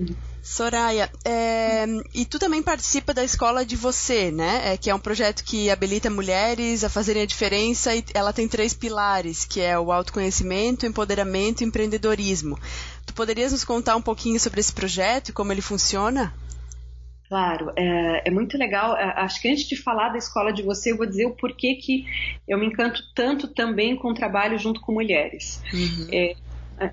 Soraya, 0.49 1.11
é, 1.25 1.85
e 2.15 2.23
tu 2.23 2.39
também 2.39 2.63
participa 2.63 3.13
da 3.13 3.21
Escola 3.21 3.65
de 3.65 3.75
Você, 3.75 4.31
né? 4.31 4.73
É, 4.73 4.77
que 4.77 4.89
é 4.89 4.95
um 4.95 4.99
projeto 4.99 5.43
que 5.43 5.69
habilita 5.69 6.09
mulheres 6.09 6.85
a 6.85 6.89
fazerem 6.89 7.23
a 7.23 7.25
diferença 7.25 7.93
e 7.93 8.01
ela 8.13 8.31
tem 8.31 8.47
três 8.47 8.73
pilares, 8.73 9.43
que 9.43 9.59
é 9.59 9.77
o 9.77 9.91
autoconhecimento, 9.91 10.85
empoderamento 10.85 11.61
e 11.61 11.65
empreendedorismo. 11.65 12.57
Tu 13.05 13.13
poderias 13.13 13.51
nos 13.51 13.65
contar 13.65 13.97
um 13.97 14.01
pouquinho 14.01 14.39
sobre 14.39 14.61
esse 14.61 14.71
projeto 14.71 15.29
e 15.29 15.33
como 15.33 15.51
ele 15.51 15.61
funciona? 15.61 16.33
Claro, 17.27 17.73
é, 17.75 18.29
é, 18.29 18.31
muito 18.31 18.57
legal. 18.57 18.95
É, 18.95 19.03
acho 19.17 19.41
que 19.41 19.49
antes 19.49 19.65
de 19.65 19.75
falar 19.75 20.09
da 20.09 20.17
escola 20.17 20.53
de 20.53 20.63
você, 20.63 20.93
eu 20.93 20.97
vou 20.97 21.05
dizer 21.05 21.25
o 21.25 21.35
porquê 21.35 21.75
que 21.75 22.05
eu 22.47 22.57
me 22.57 22.67
encanto 22.67 23.03
tanto 23.13 23.49
também 23.49 23.97
com 23.97 24.11
o 24.11 24.13
trabalho 24.13 24.57
junto 24.57 24.79
com 24.79 24.93
mulheres. 24.93 25.61
Uhum. 25.73 26.07
É, 26.09 26.35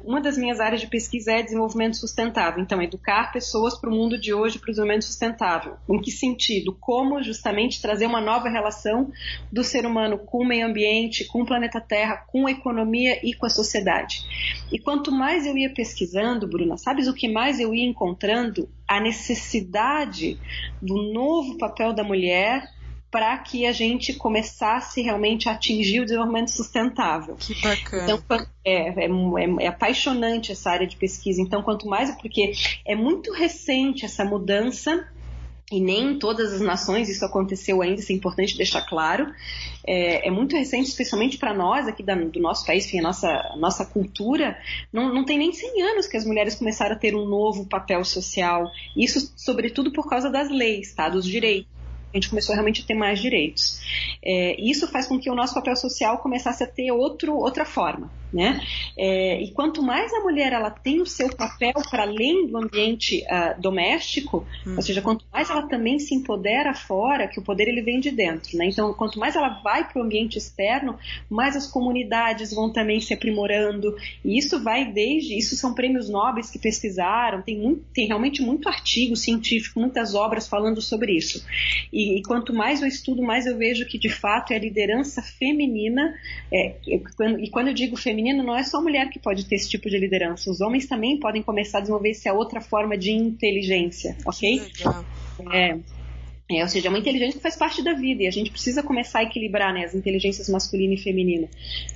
uma 0.05 0.21
das 0.21 0.39
minhas 0.39 0.61
áreas 0.61 0.81
de 0.81 0.87
pesquisa 0.87 1.33
é 1.33 1.43
desenvolvimento 1.43 1.97
sustentável. 1.97 2.63
Então, 2.63 2.81
educar 2.81 3.33
pessoas 3.33 3.79
para 3.79 3.91
o 3.91 3.93
mundo 3.93 4.19
de 4.19 4.33
hoje 4.33 4.59
para 4.59 4.69
o 4.69 4.71
desenvolvimento 4.71 5.05
sustentável. 5.05 5.77
Em 5.89 6.01
que 6.01 6.11
sentido? 6.11 6.77
Como 6.81 7.23
justamente 7.23 7.83
trazer 7.83 8.07
uma 8.07 8.21
nova 8.21 8.49
relação 8.49 9.13
do 9.53 9.63
ser 9.63 9.85
humano 9.85 10.19
com 10.19 10.39
o 10.39 10.47
meio 10.47 10.67
ambiente, 10.67 11.27
com 11.27 11.43
o 11.43 11.47
planeta 11.47 11.81
Terra, 11.81 12.17
com 12.17 12.47
a 12.47 12.51
economia 12.51 13.21
e 13.23 13.35
com 13.35 13.47
a 13.47 13.51
sociedade. 13.51 14.25
E 14.73 14.79
quanto 14.79 15.13
mais 15.13 15.47
eu 15.47 15.57
ia 15.57 15.73
pesquisando, 15.73 16.49
Bruna, 16.49 16.77
sabes 16.77 17.07
o 17.07 17.15
que 17.15 17.29
mais 17.29 17.61
eu 17.61 17.75
ia 17.75 17.85
encontrando? 17.85 18.69
A 18.89 19.01
necessidade 19.01 20.39
do 20.81 21.13
novo 21.13 21.59
papel 21.59 21.93
da 21.93 22.05
mulher 22.05 22.65
para 23.15 23.39
que 23.39 23.65
a 23.65 23.71
gente 23.71 24.13
começasse 24.13 25.01
realmente 25.01 25.49
a 25.49 25.53
atingir 25.53 26.01
o 26.01 26.05
desenvolvimento 26.05 26.51
sustentável. 26.51 27.37
Que 27.37 27.55
bacana. 27.63 28.03
Então, 28.03 28.47
é, 28.65 28.89
é, 28.89 29.07
é, 29.07 29.65
é, 29.65 29.67
apaixonante 29.69 30.51
essa 30.51 30.69
área 30.69 30.85
de 30.85 30.97
pesquisa. 30.97 31.41
Então, 31.41 31.63
quanto 31.63 31.87
mais, 31.87 32.11
porque 32.17 32.51
é 32.85 32.97
muito 32.97 33.33
recente 33.33 34.05
essa 34.05 34.25
mudança 34.25 35.09
e 35.71 35.81
nem 35.81 36.11
em 36.11 36.19
todas 36.19 36.55
as 36.55 36.61
nações 36.61 37.09
isso 37.09 37.25
aconteceu 37.25 37.83
ainda, 37.83 38.01
isso 38.01 38.11
é 38.11 38.17
importante 38.17 38.57
deixar 38.57 38.83
claro. 38.83 39.33
É, 39.87 40.27
é 40.27 40.31
muito 40.33 40.57
recente, 40.57 40.89
especialmente 40.89 41.39
para 41.39 41.55
nós 41.55 41.87
aqui 41.87 42.03
da, 42.03 42.17
do 42.17 42.41
nosso 42.41 42.67
país, 42.67 42.85
enfim, 42.85 42.99
a 42.99 43.03
nossa, 43.03 43.55
nossa 43.57 43.85
cultura, 43.85 44.59
não, 44.93 45.15
não 45.15 45.25
tem 45.25 45.39
nem 45.39 45.53
100 45.53 45.83
anos 45.83 46.09
que 46.09 46.17
as 46.17 46.25
mulheres 46.25 46.57
começaram 46.57 46.97
a 46.97 46.99
ter 46.99 47.15
um 47.15 47.27
novo 47.27 47.65
papel 47.65 48.05
social. 48.05 48.69
Isso, 48.97 49.33
sobretudo, 49.37 49.93
por 49.93 50.09
causa 50.09 50.29
das 50.29 50.51
leis, 50.51 50.93
tá? 50.93 51.09
dos 51.09 51.25
direitos 51.25 51.74
a 52.15 52.17
gente 52.17 52.31
começou 52.31 52.55
realmente 52.55 52.83
a 52.83 52.87
ter 52.87 52.95
mais 52.95 53.21
direitos. 53.21 53.81
É, 54.25 54.55
isso 54.61 54.87
faz 54.87 55.07
com 55.07 55.19
que 55.19 55.29
o 55.29 55.35
nosso 55.35 55.53
papel 55.53 55.75
social 55.75 56.19
começasse 56.19 56.63
a 56.63 56.67
ter 56.67 56.93
outro, 56.93 57.35
outra 57.35 57.65
forma. 57.65 58.09
Né? 58.35 58.61
É, 58.99 59.41
e 59.41 59.53
quanto 59.53 59.81
mais 59.81 60.13
a 60.13 60.19
mulher 60.19 60.53
ela 60.53 60.69
tem 60.69 61.01
o 61.01 61.07
seu 61.07 61.29
papel 61.37 61.75
para 61.89 62.03
além 62.03 62.49
do 62.49 62.59
ambiente 62.59 63.23
uh, 63.31 63.61
doméstico, 63.61 64.45
hum. 64.67 64.75
ou 64.75 64.83
seja, 64.83 65.01
quanto 65.01 65.25
mais 65.33 65.49
ela 65.49 65.69
também 65.69 66.01
se 66.01 66.17
empodera 66.17 66.75
fora, 66.75 67.29
que 67.29 67.39
o 67.39 67.43
poder 67.45 67.69
ele 67.69 67.81
vem 67.81 68.01
de 68.01 68.11
dentro. 68.11 68.59
Né? 68.59 68.67
Então, 68.67 68.93
quanto 68.93 69.21
mais 69.21 69.37
ela 69.37 69.61
vai 69.63 69.87
para 69.87 70.03
o 70.03 70.05
ambiente 70.05 70.37
externo, 70.37 70.99
mais 71.31 71.55
as 71.55 71.69
comunidades 71.69 72.53
vão 72.53 72.73
também 72.73 73.01
se 73.01 73.15
aprimorando. 73.15 73.95
E 74.25 74.37
isso 74.37 74.61
vai 74.61 74.91
desde. 74.91 75.39
Isso 75.39 75.55
são 75.55 75.73
prêmios 75.73 76.09
nobres 76.09 76.51
que 76.51 76.59
pesquisaram, 76.59 77.41
tem, 77.41 77.57
muito, 77.57 77.85
tem 77.95 78.09
realmente 78.09 78.43
muito 78.43 78.69
artigo 78.69 79.15
científico, 79.15 79.79
muitas 79.79 80.13
obras 80.13 80.49
falando 80.49 80.83
sobre 80.83 81.13
isso. 81.13 81.47
E, 81.93 82.19
e, 82.19 82.23
quanto 82.23 82.53
mais 82.53 82.83
eu 82.83 82.89
estudo, 82.89 83.23
mais 83.23 83.47
eu 83.47 83.57
vejo 83.57 83.87
que 83.87 83.97
de 83.97 84.09
fato 84.09 84.53
é 84.53 84.57
a 84.57 84.59
liderança 84.59 85.23
feminina. 85.23 86.13
É, 86.53 86.75
e 87.39 87.49
quando 87.49 87.69
eu 87.69 87.75
digo 87.75 87.97
feminina, 87.97 88.24
feminino 88.25 88.43
não 88.43 88.57
é 88.57 88.63
só 88.63 88.79
a 88.79 88.83
mulher 88.83 89.11
que 89.11 89.19
pode 89.19 89.45
ter 89.45 89.57
esse 89.57 89.69
tipo 89.69 89.91
de 89.91 89.99
liderança. 89.99 90.51
Os 90.51 90.61
homens 90.61 90.87
também 90.87 91.19
podem 91.21 91.43
começar 91.43 91.79
a 91.79 91.81
desenvolver 91.83 92.11
essa 92.11 92.33
outra 92.33 92.61
forma 92.61 92.97
de 92.97 93.13
inteligência, 93.13 94.17
ok? 94.25 94.63
É, 95.53 95.79
é, 96.51 96.63
ou 96.63 96.69
seja, 96.69 96.89
é 96.89 96.91
uma 96.91 96.99
inteligência 96.99 97.37
que 97.37 97.43
faz 97.43 97.57
parte 97.57 97.83
da 97.83 97.93
vida 97.93 98.23
e 98.23 98.27
a 98.27 98.31
gente 98.31 98.51
precisa 98.51 98.83
começar 98.83 99.21
a 99.21 99.23
equilibrar 99.23 99.73
né, 99.73 99.85
as 99.85 99.95
inteligências 99.95 100.49
masculina 100.49 100.95
e 100.95 100.99
feminina. 100.99 101.49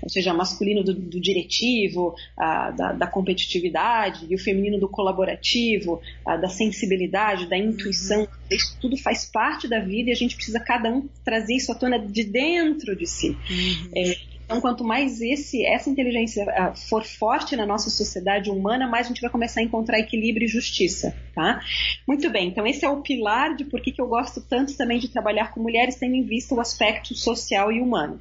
Ou 0.02 0.08
seja, 0.08 0.34
masculino 0.34 0.82
do, 0.82 0.94
do 0.94 1.20
diretivo, 1.20 2.14
a, 2.36 2.70
da, 2.70 2.92
da, 2.92 3.06
competitividade, 3.06 4.26
e 4.28 4.34
o 4.34 4.38
feminino 4.38 4.78
do 4.78 4.88
colaborativo, 4.88 6.00
a, 6.24 6.36
da 6.36 6.48
sensibilidade, 6.48 7.48
da 7.48 7.56
intuição. 7.56 8.20
Uhum. 8.22 8.28
Isso 8.50 8.76
tudo 8.80 8.96
faz 8.96 9.24
parte 9.26 9.68
da 9.68 9.80
vida 9.80 10.10
e 10.10 10.12
a 10.12 10.16
gente 10.16 10.34
precisa 10.34 10.60
cada 10.60 10.90
um 10.90 11.06
trazer 11.24 11.54
isso 11.54 11.70
à 11.70 11.74
tona 11.74 11.98
de 11.98 12.24
dentro 12.24 12.96
de 12.96 13.06
si. 13.06 13.28
Uhum. 13.28 13.90
É, 13.94 14.37
então, 14.48 14.62
quanto 14.62 14.82
mais 14.82 15.20
esse, 15.20 15.62
essa 15.66 15.90
inteligência 15.90 16.42
uh, 16.44 16.74
for 16.88 17.04
forte 17.04 17.54
na 17.54 17.66
nossa 17.66 17.90
sociedade 17.90 18.48
humana, 18.50 18.88
mais 18.88 19.04
a 19.04 19.08
gente 19.08 19.20
vai 19.20 19.28
começar 19.28 19.60
a 19.60 19.62
encontrar 19.62 19.98
equilíbrio 19.98 20.46
e 20.46 20.48
justiça, 20.48 21.14
tá? 21.34 21.60
Muito 22.06 22.30
bem, 22.30 22.48
então 22.48 22.66
esse 22.66 22.82
é 22.82 22.88
o 22.88 23.02
pilar 23.02 23.54
de 23.54 23.66
por 23.66 23.82
que, 23.82 23.92
que 23.92 24.00
eu 24.00 24.08
gosto 24.08 24.40
tanto 24.40 24.74
também 24.74 24.98
de 24.98 25.08
trabalhar 25.08 25.52
com 25.52 25.60
mulheres, 25.60 25.96
tendo 25.96 26.14
em 26.14 26.22
vista 26.22 26.54
o 26.54 26.60
aspecto 26.62 27.14
social 27.14 27.70
e 27.70 27.78
humano. 27.78 28.18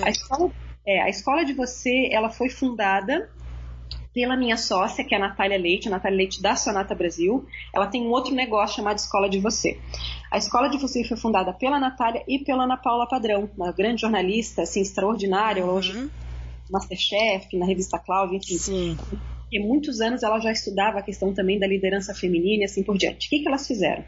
A 0.00 0.10
escola, 0.10 0.52
é, 0.86 1.02
a 1.02 1.08
escola 1.08 1.44
de 1.44 1.52
você, 1.52 2.08
ela 2.12 2.30
foi 2.30 2.48
fundada 2.48 3.28
pela 4.14 4.36
minha 4.36 4.56
sócia, 4.56 5.04
que 5.04 5.12
é 5.12 5.18
a 5.18 5.20
Natália 5.20 5.58
Leite, 5.58 5.88
a 5.88 5.90
Natália 5.90 6.16
Leite 6.16 6.40
da 6.40 6.54
Sonata 6.54 6.94
Brasil. 6.94 7.44
Ela 7.74 7.88
tem 7.88 8.00
um 8.00 8.10
outro 8.10 8.32
negócio 8.32 8.76
chamado 8.76 8.98
Escola 8.98 9.28
de 9.28 9.40
Você. 9.40 9.78
A 10.30 10.38
Escola 10.38 10.68
de 10.68 10.78
Você 10.78 11.02
foi 11.02 11.16
fundada 11.16 11.52
pela 11.52 11.80
Natália 11.80 12.22
e 12.28 12.38
pela 12.38 12.62
Ana 12.62 12.76
Paula 12.76 13.08
Padrão, 13.08 13.50
uma 13.56 13.72
grande 13.72 14.02
jornalista, 14.02 14.62
assim, 14.62 14.80
extraordinária, 14.80 15.66
uhum. 15.66 15.72
hoje 15.72 16.10
Masterchef, 16.70 17.56
na 17.58 17.66
revista 17.66 17.98
Cláudia, 17.98 18.36
enfim. 18.36 18.56
Sim 18.56 18.96
porque 19.54 19.60
muitos 19.60 20.00
anos 20.00 20.22
ela 20.24 20.40
já 20.40 20.50
estudava 20.50 20.98
a 20.98 21.02
questão 21.02 21.32
também 21.32 21.60
da 21.60 21.66
liderança 21.66 22.12
feminina 22.12 22.62
e 22.62 22.64
assim 22.64 22.82
por 22.82 22.98
diante. 22.98 23.26
O 23.26 23.30
que, 23.30 23.40
que 23.40 23.48
elas 23.48 23.66
fizeram? 23.66 24.04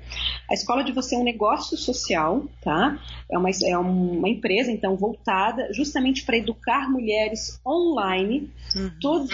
A 0.51 0.55
escola 0.55 0.83
de 0.83 0.93
você 0.93 1.15
é 1.15 1.19
um 1.19 1.25
negócio 1.25 1.77
social, 1.77 2.45
tá? 2.61 2.99
É 3.31 3.39
uma, 3.39 3.49
é 3.51 3.79
uma 3.79 4.29
empresa, 4.29 4.73
então, 4.73 4.97
voltada 4.97 5.73
justamente 5.73 6.25
para 6.25 6.37
educar 6.37 6.91
mulheres 6.91 7.61
online. 7.65 8.51
Uhum. 8.75 8.91
Todos 9.01 9.31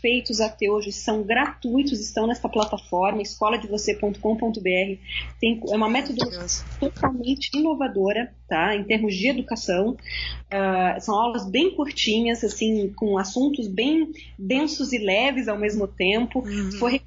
feitos 0.00 0.40
até 0.40 0.70
hoje 0.70 0.92
são 0.92 1.22
gratuitos, 1.22 2.00
estão 2.00 2.26
nessa 2.26 2.48
plataforma, 2.48 3.20
escoladevocê.com.br. 3.22 4.98
Tem, 5.40 5.60
é 5.68 5.76
uma 5.76 5.88
metodologia 5.88 6.40
totalmente 6.78 7.50
inovadora, 7.56 8.32
tá? 8.48 8.74
Em 8.76 8.84
termos 8.84 9.14
de 9.14 9.28
educação. 9.28 9.90
Uh, 9.90 11.00
são 11.00 11.14
aulas 11.14 11.48
bem 11.48 11.74
curtinhas, 11.74 12.44
assim, 12.44 12.92
com 12.94 13.18
assuntos 13.18 13.66
bem 13.66 14.12
densos 14.38 14.92
e 14.92 14.98
leves 14.98 15.48
ao 15.48 15.58
mesmo 15.58 15.86
tempo. 15.86 16.40
Uhum. 16.40 16.72
Foi 16.72 17.02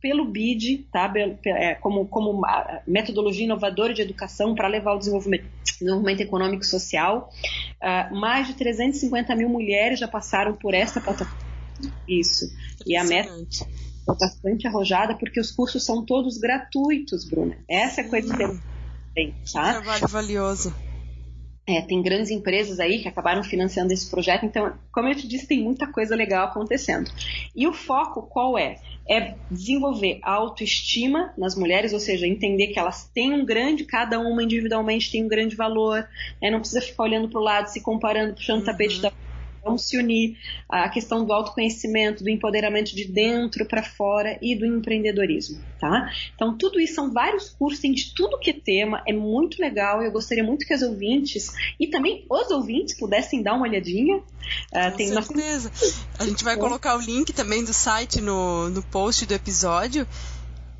pelo 0.00 0.24
BID, 0.24 0.86
tá? 0.90 1.12
É, 1.46 1.74
como, 1.76 2.06
como 2.06 2.42
metodologia 2.86 3.44
inovadora 3.44 3.94
de 3.94 4.02
educação 4.02 4.54
para 4.54 4.66
levar 4.66 4.94
o 4.94 4.98
desenvolvimento, 4.98 5.44
desenvolvimento 5.64 6.20
econômico 6.20 6.64
e 6.64 6.66
social. 6.66 7.30
Uh, 7.80 8.14
mais 8.16 8.48
de 8.48 8.54
350 8.54 9.36
mil 9.36 9.48
mulheres 9.48 10.00
já 10.00 10.08
passaram 10.08 10.54
por 10.54 10.74
essa 10.74 11.00
plataforma. 11.00 11.45
Isso. 12.08 12.46
E 12.86 12.96
a 12.96 13.04
meta 13.04 13.32
é 13.32 14.14
bastante 14.14 14.66
arrojada 14.66 15.14
porque 15.14 15.40
os 15.40 15.50
cursos 15.50 15.84
são 15.84 16.04
todos 16.04 16.38
gratuitos, 16.38 17.24
Bruna. 17.24 17.56
Essa 17.68 18.02
é 18.02 18.04
a 18.04 18.08
coisa 18.08 18.36
que 18.36 18.60
tem, 19.14 19.34
tá? 19.52 19.74
Trabalho 19.74 20.08
valioso. 20.08 20.74
É, 21.68 21.80
tem 21.80 22.00
grandes 22.00 22.30
empresas 22.30 22.78
aí 22.78 23.00
que 23.00 23.08
acabaram 23.08 23.42
financiando 23.42 23.92
esse 23.92 24.08
projeto, 24.08 24.46
então, 24.46 24.72
como 24.92 25.08
eu 25.08 25.16
te 25.16 25.26
disse, 25.26 25.48
tem 25.48 25.64
muita 25.64 25.88
coisa 25.88 26.14
legal 26.14 26.46
acontecendo. 26.46 27.10
E 27.56 27.66
o 27.66 27.72
foco 27.72 28.22
qual 28.22 28.56
é? 28.56 28.76
É 29.08 29.34
desenvolver 29.50 30.20
a 30.22 30.32
autoestima 30.32 31.32
nas 31.36 31.56
mulheres, 31.56 31.92
ou 31.92 31.98
seja, 31.98 32.24
entender 32.24 32.68
que 32.68 32.78
elas 32.78 33.08
têm 33.12 33.32
um 33.32 33.44
grande, 33.44 33.84
cada 33.84 34.20
uma 34.20 34.44
individualmente 34.44 35.10
tem 35.10 35.24
um 35.24 35.28
grande 35.28 35.56
valor, 35.56 36.08
né? 36.40 36.52
não 36.52 36.60
precisa 36.60 36.80
ficar 36.80 37.02
olhando 37.02 37.28
para 37.28 37.40
o 37.40 37.42
lado, 37.42 37.66
se 37.66 37.80
comparando, 37.80 38.34
puxando 38.34 38.58
o 38.58 38.60
uhum. 38.60 38.66
tapete 38.66 39.00
da 39.00 39.10
Vamos 39.66 39.82
se 39.82 39.98
unir 39.98 40.38
à 40.68 40.88
questão 40.88 41.24
do 41.24 41.32
autoconhecimento, 41.32 42.22
do 42.22 42.30
empoderamento 42.30 42.94
de 42.94 43.04
dentro 43.04 43.66
para 43.66 43.82
fora 43.82 44.38
e 44.40 44.54
do 44.54 44.64
empreendedorismo, 44.64 45.60
tá? 45.80 46.08
Então, 46.34 46.56
tudo 46.56 46.78
isso 46.78 46.94
são 46.94 47.12
vários 47.12 47.50
cursos, 47.50 47.80
tem 47.80 47.92
de 47.92 48.14
tudo 48.14 48.38
que 48.38 48.50
é 48.50 48.52
tema, 48.52 49.02
é 49.06 49.12
muito 49.12 49.60
legal. 49.60 50.00
Eu 50.02 50.12
gostaria 50.12 50.44
muito 50.44 50.64
que 50.64 50.72
as 50.72 50.82
ouvintes 50.82 51.52
e 51.80 51.88
também 51.88 52.24
os 52.30 52.50
ouvintes 52.50 52.96
pudessem 52.96 53.42
dar 53.42 53.54
uma 53.54 53.66
olhadinha. 53.66 54.18
Uh, 54.18 54.96
tem 54.96 55.08
certeza. 55.08 55.72
Uma... 55.82 56.20
A 56.20 56.24
gente 56.26 56.44
vai 56.44 56.56
colocar 56.56 56.96
o 56.96 57.00
link 57.00 57.32
também 57.32 57.64
do 57.64 57.74
site 57.74 58.20
no, 58.20 58.70
no 58.70 58.82
post 58.84 59.26
do 59.26 59.34
episódio. 59.34 60.06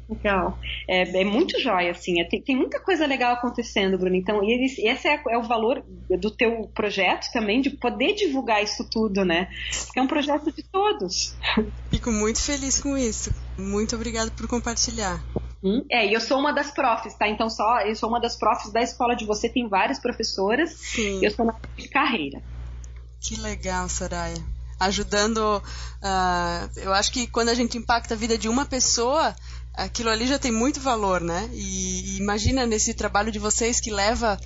Legal. 0.08 0.56
É, 0.88 1.20
é, 1.20 1.24
muito 1.24 1.60
jóia, 1.60 1.90
assim. 1.90 2.20
É, 2.20 2.24
tem, 2.24 2.40
tem, 2.40 2.56
muita 2.56 2.78
coisa 2.78 3.06
legal 3.06 3.34
acontecendo, 3.34 3.98
Bruno. 3.98 4.14
Então, 4.14 4.42
e 4.42 4.64
esse 4.64 5.08
é, 5.08 5.20
é, 5.28 5.36
o 5.36 5.42
valor 5.42 5.84
do 6.20 6.30
teu 6.30 6.70
projeto 6.74 7.26
também, 7.32 7.60
de 7.60 7.70
poder 7.70 8.14
divulgar 8.14 8.62
isso 8.62 8.88
tudo, 8.88 9.24
né? 9.24 9.48
Porque 9.84 9.98
é 9.98 10.02
um 10.02 10.06
projeto 10.06 10.52
de 10.52 10.62
todos. 10.62 11.34
Fico 11.90 12.12
muito 12.12 12.40
feliz 12.40 12.80
com 12.80 12.96
isso. 12.96 13.34
Muito 13.58 13.96
obrigada 13.96 14.30
por 14.30 14.46
compartilhar. 14.46 15.20
Hum? 15.62 15.84
É, 15.90 16.06
e 16.06 16.12
eu 16.12 16.20
sou 16.20 16.38
uma 16.38 16.52
das 16.52 16.70
profs, 16.70 17.14
tá? 17.14 17.28
Então, 17.28 17.50
só 17.50 17.80
eu 17.80 17.96
sou 17.96 18.08
uma 18.08 18.20
das 18.20 18.36
profs 18.36 18.72
da 18.72 18.82
escola 18.82 19.16
de 19.16 19.24
você, 19.24 19.48
tem 19.48 19.68
várias 19.68 19.98
professoras. 19.98 20.70
Sim. 20.70 21.18
Eu 21.20 21.32
sou 21.32 21.44
na 21.44 21.56
de 21.76 21.88
carreira. 21.88 22.40
Que 23.20 23.34
legal, 23.40 23.88
Soraya 23.88 24.56
ajudando. 24.78 25.62
Uh, 26.02 26.70
eu 26.76 26.92
acho 26.92 27.10
que 27.10 27.26
quando 27.26 27.48
a 27.48 27.54
gente 27.54 27.78
impacta 27.78 28.14
a 28.14 28.16
vida 28.16 28.36
de 28.36 28.48
uma 28.48 28.66
pessoa, 28.66 29.34
aquilo 29.76 30.10
ali 30.10 30.26
já 30.26 30.38
tem 30.38 30.50
muito 30.50 30.80
valor, 30.80 31.20
né? 31.20 31.48
E, 31.52 32.14
e 32.14 32.18
imagina 32.18 32.64
nesse 32.66 32.94
trabalho 32.94 33.30
de 33.30 33.38
vocês 33.38 33.78
que 33.78 33.90
leva 33.90 34.38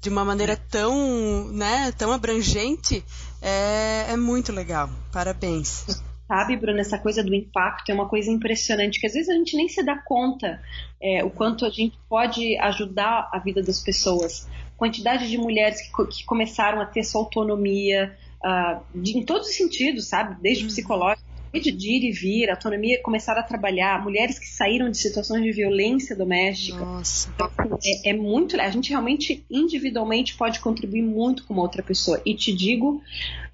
de 0.00 0.08
uma 0.08 0.24
maneira 0.24 0.56
tão, 0.56 1.48
né, 1.52 1.92
tão 1.96 2.10
abrangente, 2.10 3.04
é, 3.40 4.06
é 4.08 4.16
muito 4.16 4.52
legal. 4.52 4.90
Parabéns. 5.12 6.02
Sabe, 6.26 6.56
Bruno, 6.56 6.80
essa 6.80 6.98
coisa 6.98 7.22
do 7.22 7.34
impacto 7.34 7.90
é 7.90 7.94
uma 7.94 8.08
coisa 8.08 8.30
impressionante, 8.30 8.98
que 8.98 9.06
às 9.06 9.12
vezes 9.12 9.28
a 9.28 9.34
gente 9.34 9.56
nem 9.56 9.68
se 9.68 9.82
dá 9.82 9.96
conta 9.96 10.60
é, 11.00 11.22
o 11.22 11.30
quanto 11.30 11.64
a 11.64 11.70
gente 11.70 11.96
pode 12.08 12.56
ajudar 12.58 13.28
a 13.32 13.38
vida 13.38 13.62
das 13.62 13.80
pessoas. 13.80 14.48
Quantidade 14.76 15.28
de 15.28 15.38
mulheres 15.38 15.80
que, 15.82 16.06
que 16.06 16.24
começaram 16.24 16.80
a 16.80 16.86
ter 16.86 17.04
sua 17.04 17.20
autonomia, 17.20 18.16
uh, 18.42 18.82
de, 18.94 19.18
em 19.18 19.24
todos 19.24 19.48
os 19.48 19.54
sentidos, 19.54 20.08
sabe? 20.08 20.36
Desde 20.40 20.64
uhum. 20.64 20.70
psicológico 20.70 21.31
de 21.60 21.70
ir 21.70 22.08
e 22.08 22.10
vir, 22.10 22.50
autonomia, 22.50 23.00
começar 23.02 23.38
a 23.38 23.42
trabalhar, 23.42 24.02
mulheres 24.02 24.38
que 24.38 24.48
saíram 24.48 24.90
de 24.90 24.96
situações 24.96 25.42
de 25.42 25.52
violência 25.52 26.16
doméstica. 26.16 26.78
Nossa. 26.78 27.30
Então, 27.34 27.50
é, 27.84 28.10
é, 28.10 28.12
muito. 28.12 28.58
A 28.60 28.70
gente 28.70 28.90
realmente, 28.90 29.44
individualmente, 29.50 30.34
pode 30.34 30.60
contribuir 30.60 31.02
muito 31.02 31.44
com 31.44 31.54
uma 31.54 31.62
outra 31.62 31.82
pessoa. 31.82 32.20
E 32.24 32.34
te 32.34 32.52
digo, 32.52 33.02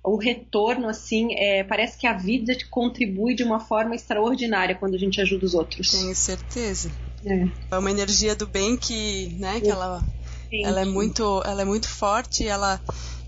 o 0.05 0.17
retorno, 0.17 0.89
assim, 0.89 1.35
é, 1.35 1.65
parece 1.65 1.99
que 1.99 2.07
a 2.07 2.13
vida 2.13 2.57
contribui 2.71 3.35
de 3.35 3.43
uma 3.43 3.59
forma 3.59 3.95
extraordinária 3.95 4.75
quando 4.75 4.95
a 4.95 4.99
gente 4.99 5.21
ajuda 5.21 5.45
os 5.45 5.55
outros. 5.55 5.91
Tenho 5.91 6.15
certeza. 6.15 6.91
É, 7.25 7.49
é 7.73 7.79
uma 7.79 7.91
energia 7.91 8.37
do 8.37 8.47
bem 8.47 8.77
que, 8.77 9.35
né, 9.39 9.61
que 9.61 9.69
ela 9.69 10.03
ela 10.51 10.81
é 10.81 10.85
muito, 10.85 11.43
ela 11.45 11.63
é 11.63 11.65
muito 11.65 11.89
forte, 11.89 12.47
ela 12.47 12.81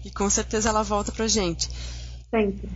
e 0.05 0.11
com 0.11 0.31
certeza 0.31 0.71
ela 0.71 0.83
volta 0.83 1.13
pra 1.13 1.27
gente. 1.29 1.69
Sempre. 2.31 2.69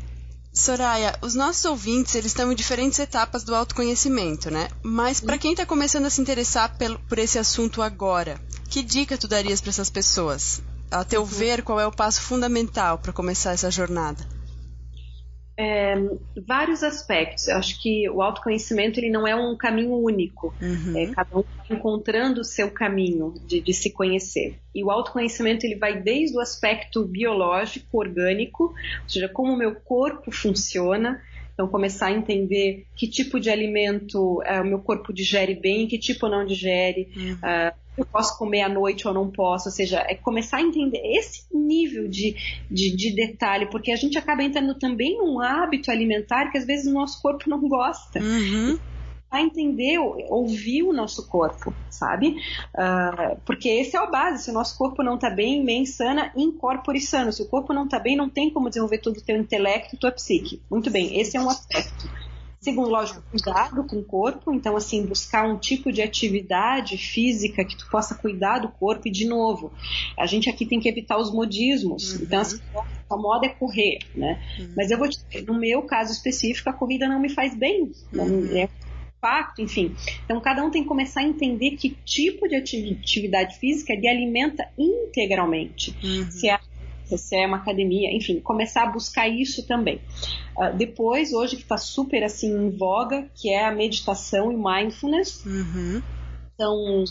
Soraya, 0.56 1.18
os 1.20 1.34
nossos 1.34 1.64
ouvintes 1.64 2.14
eles 2.14 2.30
estão 2.30 2.52
em 2.52 2.54
diferentes 2.54 3.00
etapas 3.00 3.42
do 3.42 3.56
autoconhecimento, 3.56 4.52
né? 4.52 4.68
Mas 4.84 5.20
para 5.20 5.36
quem 5.36 5.50
está 5.50 5.66
começando 5.66 6.06
a 6.06 6.10
se 6.10 6.20
interessar 6.20 6.78
por, 7.08 7.18
esse 7.18 7.40
assunto 7.40 7.82
agora, 7.82 8.40
que 8.70 8.80
dica 8.80 9.18
tu 9.18 9.26
darias 9.26 9.60
para 9.60 9.70
essas 9.70 9.90
pessoas? 9.90 10.62
A 10.92 11.02
teu 11.02 11.26
ver, 11.26 11.64
qual 11.64 11.80
é 11.80 11.86
o 11.86 11.90
passo 11.90 12.22
fundamental 12.22 12.98
para 12.98 13.12
começar 13.12 13.50
essa 13.50 13.68
jornada? 13.68 14.24
É, 15.56 15.94
vários 16.46 16.82
aspectos. 16.82 17.48
Eu 17.48 17.56
acho 17.56 17.80
que 17.80 18.08
o 18.10 18.20
autoconhecimento 18.20 18.98
ele 18.98 19.10
não 19.10 19.26
é 19.26 19.34
um 19.34 19.56
caminho 19.56 19.94
único. 19.94 20.54
Uhum. 20.60 20.96
É, 20.96 21.06
cada 21.06 21.38
um 21.38 21.42
vai 21.42 21.76
encontrando 21.76 22.40
o 22.40 22.44
seu 22.44 22.70
caminho 22.70 23.34
de, 23.46 23.60
de, 23.60 23.72
se 23.72 23.90
conhecer. 23.90 24.58
E 24.74 24.82
o 24.82 24.90
autoconhecimento 24.90 25.64
ele 25.64 25.76
vai 25.76 26.00
desde 26.00 26.36
o 26.36 26.40
aspecto 26.40 27.04
biológico, 27.04 27.98
orgânico, 27.98 28.64
ou 28.64 29.08
seja, 29.08 29.28
como 29.28 29.52
o 29.52 29.56
meu 29.56 29.74
corpo 29.74 30.30
funciona. 30.32 31.22
Então, 31.52 31.68
começar 31.68 32.06
a 32.06 32.12
entender 32.12 32.84
que 32.96 33.06
tipo 33.06 33.38
de 33.38 33.48
alimento 33.48 34.42
é, 34.44 34.60
o 34.60 34.64
meu 34.64 34.80
corpo 34.80 35.12
digere 35.12 35.54
bem, 35.54 35.86
que 35.86 35.98
tipo 35.98 36.28
não 36.28 36.44
digere. 36.44 37.12
Uhum. 37.16 37.34
Uh, 37.34 37.83
eu 37.96 38.04
posso 38.04 38.36
comer 38.38 38.62
à 38.62 38.68
noite 38.68 39.06
ou 39.06 39.14
não 39.14 39.30
posso, 39.30 39.68
ou 39.68 39.72
seja, 39.72 40.04
é 40.08 40.14
começar 40.14 40.58
a 40.58 40.62
entender 40.62 41.00
esse 41.04 41.44
nível 41.52 42.08
de, 42.08 42.34
de, 42.70 42.94
de, 42.96 43.14
detalhe, 43.14 43.66
porque 43.66 43.92
a 43.92 43.96
gente 43.96 44.18
acaba 44.18 44.42
entrando 44.42 44.74
também 44.74 45.16
num 45.16 45.40
hábito 45.40 45.90
alimentar 45.90 46.50
que 46.50 46.58
às 46.58 46.66
vezes 46.66 46.86
o 46.86 46.92
nosso 46.92 47.20
corpo 47.22 47.48
não 47.48 47.60
gosta. 47.68 48.20
Uhum. 48.20 48.78
A 49.30 49.42
entender, 49.42 49.98
ouvir 49.98 50.84
o 50.84 50.92
nosso 50.92 51.28
corpo, 51.28 51.74
sabe? 51.90 52.36
Uh, 52.72 53.36
porque 53.44 53.68
esse 53.68 53.96
é 53.96 54.00
o 54.00 54.08
base. 54.08 54.44
Se 54.44 54.50
o 54.50 54.54
nosso 54.54 54.78
corpo 54.78 55.02
não 55.02 55.16
está 55.16 55.28
bem, 55.28 55.64
mente 55.64 55.90
sana, 55.90 56.30
incorpore 56.36 57.00
sano. 57.00 57.32
Se 57.32 57.42
o 57.42 57.48
corpo 57.48 57.72
não 57.72 57.84
está 57.84 57.98
bem, 57.98 58.16
não 58.16 58.28
tem 58.28 58.48
como 58.48 58.68
desenvolver 58.68 58.98
todo 58.98 59.16
o 59.16 59.24
teu 59.24 59.36
intelecto 59.36 59.96
e 59.96 59.98
tua 59.98 60.12
psique. 60.12 60.62
Muito 60.70 60.88
bem, 60.88 61.18
esse 61.18 61.36
é 61.36 61.40
um 61.40 61.50
aspecto. 61.50 62.08
Segundo, 62.64 62.88
lógico, 62.88 63.22
cuidado 63.30 63.84
com 63.84 63.98
o 63.98 64.02
corpo, 64.02 64.50
então 64.50 64.74
assim, 64.74 65.04
buscar 65.04 65.46
um 65.46 65.58
tipo 65.58 65.92
de 65.92 66.00
atividade 66.00 66.96
física 66.96 67.62
que 67.62 67.76
tu 67.76 67.86
possa 67.90 68.14
cuidar 68.14 68.60
do 68.60 68.68
corpo 68.68 69.06
e 69.06 69.10
de 69.10 69.26
novo, 69.26 69.70
a 70.18 70.24
gente 70.24 70.48
aqui 70.48 70.64
tem 70.64 70.80
que 70.80 70.88
evitar 70.88 71.18
os 71.18 71.30
modismos. 71.30 72.14
Uhum. 72.14 72.22
Então, 72.22 72.40
assim, 72.40 72.58
a 73.10 73.16
moda 73.18 73.44
é 73.44 73.50
correr, 73.50 73.98
né? 74.14 74.42
Uhum. 74.58 74.72
Mas 74.74 74.90
eu 74.90 74.96
vou 74.96 75.10
te 75.10 75.18
dizer, 75.18 75.44
no 75.44 75.60
meu 75.60 75.82
caso 75.82 76.10
específico, 76.10 76.70
a 76.70 76.72
corrida 76.72 77.06
não 77.06 77.20
me 77.20 77.28
faz 77.28 77.54
bem, 77.54 77.92
não 78.10 78.24
uhum. 78.24 78.56
é 78.56 78.66
impacto, 79.18 79.60
enfim. 79.60 79.94
Então, 80.24 80.40
cada 80.40 80.64
um 80.64 80.70
tem 80.70 80.84
que 80.84 80.88
começar 80.88 81.20
a 81.20 81.24
entender 81.24 81.72
que 81.72 81.90
tipo 81.90 82.48
de 82.48 82.56
atividade 82.56 83.58
física 83.58 83.94
lhe 83.94 84.08
alimenta 84.08 84.66
integralmente. 84.78 85.94
Uhum. 86.02 86.30
Se 86.30 86.48
é 86.48 86.58
se 87.06 87.36
é 87.36 87.46
uma 87.46 87.58
academia, 87.58 88.14
enfim, 88.14 88.40
começar 88.40 88.84
a 88.84 88.90
buscar 88.90 89.28
isso 89.28 89.66
também. 89.66 90.00
Uh, 90.56 90.76
depois, 90.76 91.32
hoje 91.32 91.56
que 91.56 91.62
está 91.62 91.76
super 91.76 92.22
assim 92.24 92.50
em 92.50 92.70
voga, 92.70 93.28
que 93.34 93.50
é 93.50 93.66
a 93.66 93.72
meditação 93.72 94.50
e 94.50 94.56
mindfulness. 94.56 95.44
Uhum. 95.44 96.02
Então, 96.54 97.04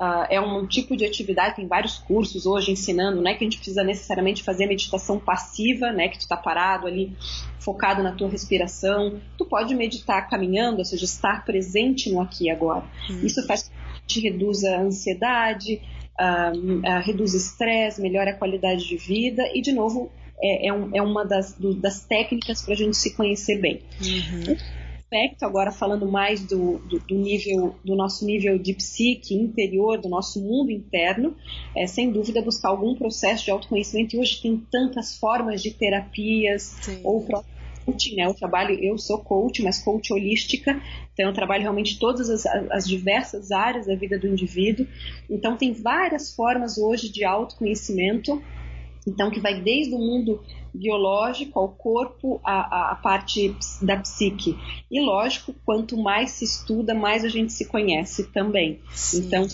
uh, 0.00 0.26
é 0.28 0.40
um 0.40 0.66
tipo 0.66 0.96
de 0.96 1.04
atividade, 1.04 1.56
tem 1.56 1.66
vários 1.66 1.98
cursos 1.98 2.46
hoje 2.46 2.70
ensinando, 2.70 3.20
não 3.20 3.30
é 3.30 3.34
que 3.34 3.42
a 3.42 3.46
gente 3.46 3.56
precisa 3.56 3.82
necessariamente 3.82 4.42
fazer 4.42 4.66
meditação 4.66 5.18
passiva, 5.18 5.90
né, 5.90 6.08
que 6.08 6.18
tu 6.18 6.22
está 6.22 6.36
parado 6.36 6.86
ali, 6.86 7.16
focado 7.58 8.02
na 8.02 8.12
tua 8.12 8.28
respiração. 8.28 9.20
Tu 9.36 9.44
pode 9.44 9.74
meditar 9.74 10.28
caminhando, 10.28 10.78
ou 10.78 10.84
seja, 10.84 11.04
estar 11.04 11.44
presente 11.44 12.10
no 12.10 12.20
aqui 12.20 12.44
e 12.44 12.50
agora. 12.50 12.84
Uhum. 13.08 13.24
Isso 13.24 13.44
faz 13.46 13.64
com 13.64 13.70
que 13.70 13.76
a 13.76 14.00
gente 14.00 14.20
reduza 14.20 14.76
a 14.76 14.80
ansiedade, 14.80 15.80
uh, 16.20 17.00
reduz 17.02 17.34
estresse, 17.34 18.00
melhora 18.00 18.30
a 18.30 18.34
qualidade 18.34 18.86
de 18.86 18.96
vida 18.96 19.42
e, 19.54 19.62
de 19.62 19.72
novo, 19.72 20.10
é, 20.42 20.68
é, 20.68 20.72
um, 20.72 20.90
é 20.94 21.02
uma 21.02 21.24
das, 21.24 21.52
do, 21.52 21.74
das 21.74 22.04
técnicas 22.04 22.62
para 22.62 22.74
a 22.74 22.76
gente 22.76 22.96
se 22.96 23.14
conhecer 23.14 23.58
bem. 23.58 23.80
Uhum. 24.00 24.56
Aspecto, 24.98 25.44
agora 25.44 25.72
falando 25.72 26.08
mais 26.08 26.40
do, 26.46 26.78
do, 26.78 27.00
do, 27.00 27.14
nível 27.16 27.74
do 27.84 27.96
nosso 27.96 28.24
nível 28.24 28.56
de 28.58 28.72
psique 28.74 29.34
interior, 29.34 30.00
do 30.00 30.08
nosso 30.08 30.40
mundo 30.40 30.70
interno, 30.70 31.34
é 31.76 31.86
sem 31.86 32.12
dúvida 32.12 32.40
buscar 32.40 32.68
algum 32.68 32.94
processo 32.94 33.44
de 33.44 33.50
autoconhecimento. 33.50 34.14
E 34.14 34.20
hoje 34.20 34.40
tem 34.40 34.56
tantas 34.70 35.16
formas 35.16 35.62
de 35.62 35.72
terapias 35.72 36.76
Sim. 36.80 37.00
ou 37.02 37.26
coaching, 37.90 38.16
né? 38.16 38.26
Eu 38.26 38.34
trabalho, 38.34 38.74
eu 38.82 38.96
sou 38.98 39.18
coach, 39.18 39.62
mas 39.62 39.82
coach 39.82 40.12
holística, 40.12 40.80
então 41.12 41.26
eu 41.26 41.32
trabalho 41.32 41.62
realmente 41.62 41.98
todas 41.98 42.30
as, 42.30 42.46
as 42.46 42.86
diversas 42.86 43.50
áreas 43.50 43.86
da 43.86 43.94
vida 43.94 44.18
do 44.18 44.26
indivíduo. 44.26 44.86
Então 45.28 45.56
tem 45.56 45.72
várias 45.72 46.34
formas 46.34 46.78
hoje 46.78 47.10
de 47.10 47.24
autoconhecimento, 47.24 48.42
então 49.06 49.30
que 49.30 49.40
vai 49.40 49.60
desde 49.60 49.94
o 49.94 49.98
mundo 49.98 50.42
biológico 50.72 51.58
ao 51.58 51.68
corpo, 51.68 52.40
a, 52.44 52.92
a, 52.92 52.94
parte 52.94 53.54
da 53.82 53.96
psique. 53.96 54.56
E 54.90 55.00
lógico, 55.00 55.54
quanto 55.64 55.96
mais 55.96 56.30
se 56.30 56.44
estuda, 56.44 56.94
mais 56.94 57.24
a 57.24 57.28
gente 57.28 57.52
se 57.52 57.66
conhece 57.66 58.24
também. 58.30 58.80
Sim. 58.92 59.26
Então, 59.26 59.48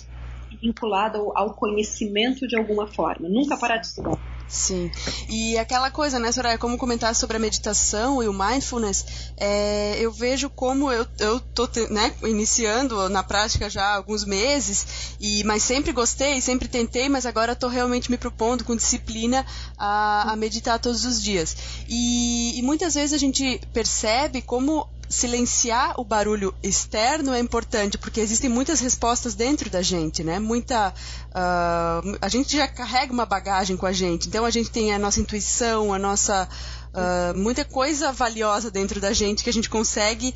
vinculado 0.61 1.19
ao, 1.19 1.39
ao 1.39 1.55
conhecimento 1.55 2.47
de 2.47 2.57
alguma 2.57 2.87
forma. 2.87 3.29
Nunca 3.29 3.57
parar 3.57 3.79
de 3.79 3.87
estudar. 3.87 4.19
Sim. 4.49 4.91
E 5.29 5.59
aquela 5.59 5.91
coisa, 5.91 6.21
né, 6.21 6.31
Soraya, 6.31 6.57
como 6.57 6.79
comentar 6.79 7.15
sobre 7.17 7.37
a 7.37 7.41
meditação 7.41 8.23
e 8.23 8.29
o 8.29 8.33
mindfulness, 8.33 9.05
é, 9.37 9.97
eu 9.99 10.13
vejo 10.13 10.49
como 10.49 10.91
eu, 10.91 11.05
eu 11.19 11.41
tô 11.41 11.69
né, 11.91 12.15
iniciando 12.23 13.09
na 13.09 13.25
prática 13.25 13.69
já 13.69 13.83
há 13.83 13.97
alguns 13.97 14.25
meses, 14.25 15.17
e, 15.21 15.43
mas 15.43 15.65
sempre 15.65 15.93
gostei, 15.93 16.41
sempre 16.41 16.69
tentei, 16.69 17.09
mas 17.09 17.27
agora 17.27 17.53
estou 17.53 17.69
realmente 17.69 18.09
me 18.09 18.17
propondo 18.17 18.63
com 18.63 18.77
disciplina 18.77 19.45
a, 19.77 20.33
a 20.33 20.37
meditar 20.37 20.79
todos 20.79 21.05
os 21.05 21.21
dias. 21.21 21.57
E, 21.89 22.57
e 22.57 22.63
muitas 22.63 22.95
vezes 22.95 23.13
a 23.13 23.19
gente 23.19 23.61
percebe 23.73 24.43
como 24.43 24.89
silenciar 25.09 25.99
o 26.01 26.05
barulho 26.05 26.55
externo 26.63 27.33
é 27.33 27.41
importante, 27.41 27.99
porque 27.99 28.21
existem 28.21 28.51
muitas 28.51 28.81
respostas 28.81 29.35
dentro 29.35 29.71
da 29.71 29.83
gente, 29.83 30.23
né? 30.25 30.39
Muita. 30.39 30.93
Uh, 31.31 32.19
a 32.21 32.29
gente 32.29 32.57
já 32.57 32.67
carrega 32.67 33.13
uma 33.13 33.27
bagagem 33.27 33.77
com 33.77 33.87
a 33.87 33.93
gente, 33.93 34.29
então 34.29 34.45
a 34.45 34.51
gente 34.51 34.71
tem 34.71 34.93
a 34.93 34.99
nossa 34.99 35.21
intuição, 35.21 35.93
a 35.93 35.99
nossa. 35.99 36.49
Uh, 36.93 37.39
muita 37.39 37.63
coisa 37.63 38.11
valiosa 38.11 38.71
dentro 38.71 38.99
da 39.01 39.13
gente 39.13 39.45
que 39.45 39.51
a 39.51 39.53
gente 39.53 39.69
consegue 39.69 40.35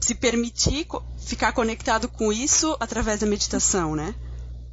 se 0.00 0.14
permitir 0.14 0.86
ficar 1.18 1.52
conectado 1.52 2.08
com 2.08 2.32
isso 2.32 2.74
através 2.80 3.20
da 3.20 3.26
meditação, 3.26 3.94
né? 3.94 4.14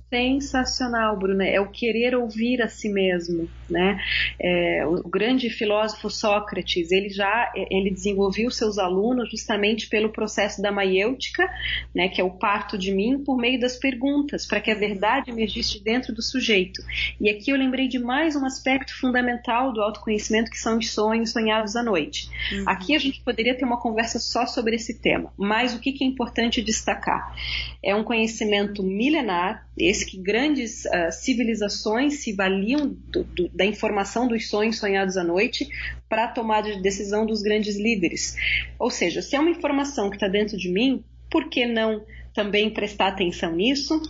sensacional, 0.09 1.17
Bruna, 1.17 1.45
é 1.45 1.59
o 1.59 1.69
querer 1.69 2.15
ouvir 2.15 2.61
a 2.61 2.67
si 2.67 2.89
mesmo, 2.89 3.47
né? 3.69 3.99
É, 4.39 4.86
o 4.86 5.08
grande 5.08 5.49
filósofo 5.49 6.10
Sócrates, 6.10 6.91
ele 6.91 7.10
já 7.10 7.51
ele 7.55 7.91
desenvolveu 7.91 8.49
seus 8.51 8.77
alunos 8.77 9.29
justamente 9.29 9.88
pelo 9.88 10.10
processo 10.10 10.62
da 10.62 10.71
maiêutica, 10.71 11.47
né, 11.93 12.10
que 12.10 12.21
é 12.21 12.23
o 12.23 12.32
parto 12.32 12.77
de 12.77 12.91
mim, 12.91 13.23
por 13.23 13.38
meio 13.38 13.60
das 13.60 13.77
perguntas, 13.77 14.45
para 14.45 14.60
que 14.60 14.71
a 14.71 14.75
verdade 14.75 15.32
emergisse 15.32 15.84
dentro 15.84 16.13
do 16.13 16.21
sujeito. 16.21 16.82
E 17.19 17.29
aqui 17.29 17.51
eu 17.51 17.58
lembrei 17.58 17.88
de 17.88 17.99
mais 17.99 18.36
um 18.36 18.45
aspecto 18.45 18.97
fundamental 18.99 19.73
do 19.73 19.82
autoconhecimento, 19.82 20.51
que 20.51 20.60
são 20.60 20.77
os 20.77 20.91
sonhos 20.91 21.32
sonhados 21.32 21.75
à 21.75 21.84
noite. 21.84 22.29
Uhum. 22.51 22.63
Aqui 22.67 22.95
a 22.95 22.99
gente 22.99 23.21
poderia 23.21 23.55
ter 23.55 23.65
uma 23.65 23.79
conversa 23.79 24.19
só 24.19 24.45
sobre 24.45 24.75
esse 24.75 24.99
tema, 24.99 25.32
mas 25.38 25.73
o 25.73 25.79
que, 25.79 25.91
que 25.91 26.03
é 26.03 26.08
importante 26.08 26.62
destacar? 26.62 27.36
É 27.84 27.95
um 27.95 28.03
conhecimento 28.03 28.84
milenar, 28.84 29.67
esse 29.77 30.05
que 30.05 30.17
grandes 30.17 30.86
uh, 30.86 31.12
civilizações 31.12 32.21
se 32.21 32.34
valiam 32.34 32.88
do, 32.88 33.23
do, 33.23 33.49
da 33.60 33.65
informação 33.65 34.26
dos 34.26 34.48
sonhos 34.48 34.80
sonhados 34.80 35.17
à 35.17 35.24
noite 35.24 35.67
para 36.08 36.24
a 36.24 36.28
tomada 36.30 36.72
de 36.72 36.82
decisão 36.82 37.26
dos 37.26 37.41
grandes 37.41 37.76
líderes. 37.76 38.38
Ou 38.80 38.89
seja, 38.89 39.22
se 39.22 39.36
é 39.36 39.39
uma 39.39 39.50
informação 39.50 40.10
que 40.10 40.15
está 40.15 40.30
dentro 40.30 40.58
de 40.58 40.69
mim, 40.69 41.04
por 41.30 41.50
que 41.50 41.65
não 41.65 42.02
também 42.34 42.69
prestar 42.69 43.10
atenção 43.10 43.54
nisso? 43.54 44.02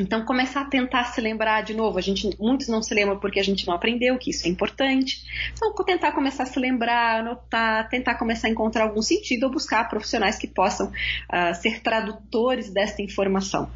Então, 0.00 0.24
começar 0.24 0.62
a 0.62 0.64
tentar 0.64 1.04
se 1.04 1.20
lembrar 1.20 1.62
de 1.62 1.74
novo. 1.74 1.96
A 1.96 2.00
gente, 2.00 2.28
muitos 2.40 2.66
não 2.66 2.82
se 2.82 2.92
lembram 2.92 3.18
porque 3.20 3.38
a 3.38 3.42
gente 3.42 3.66
não 3.66 3.74
aprendeu 3.74 4.18
que 4.18 4.30
isso 4.30 4.46
é 4.46 4.50
importante. 4.50 5.24
Então, 5.52 5.72
tentar 5.84 6.10
começar 6.10 6.42
a 6.42 6.46
se 6.46 6.58
lembrar, 6.58 7.20
anotar, 7.20 7.88
tentar 7.88 8.16
começar 8.16 8.48
a 8.48 8.50
encontrar 8.50 8.84
algum 8.84 9.02
sentido 9.02 9.44
ou 9.44 9.52
buscar 9.52 9.88
profissionais 9.88 10.36
que 10.36 10.48
possam 10.48 10.88
uh, 10.88 11.54
ser 11.54 11.80
tradutores 11.82 12.68
desta 12.70 13.00
informação. 13.00 13.70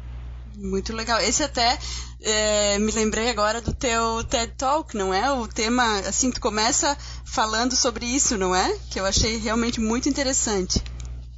Muito 0.57 0.93
legal. 0.93 1.19
Esse 1.19 1.43
até 1.43 1.77
é, 2.21 2.79
me 2.79 2.91
lembrei 2.91 3.29
agora 3.29 3.61
do 3.61 3.73
teu 3.73 4.23
TED 4.23 4.53
Talk, 4.57 4.95
não 4.95 5.13
é? 5.13 5.31
O 5.31 5.47
tema, 5.47 5.99
assim, 5.99 6.31
tu 6.31 6.39
começa 6.39 6.97
falando 7.25 7.75
sobre 7.75 8.05
isso, 8.05 8.37
não 8.37 8.55
é? 8.55 8.77
Que 8.89 8.99
eu 8.99 9.05
achei 9.05 9.37
realmente 9.37 9.81
muito 9.81 10.07
interessante. 10.07 10.81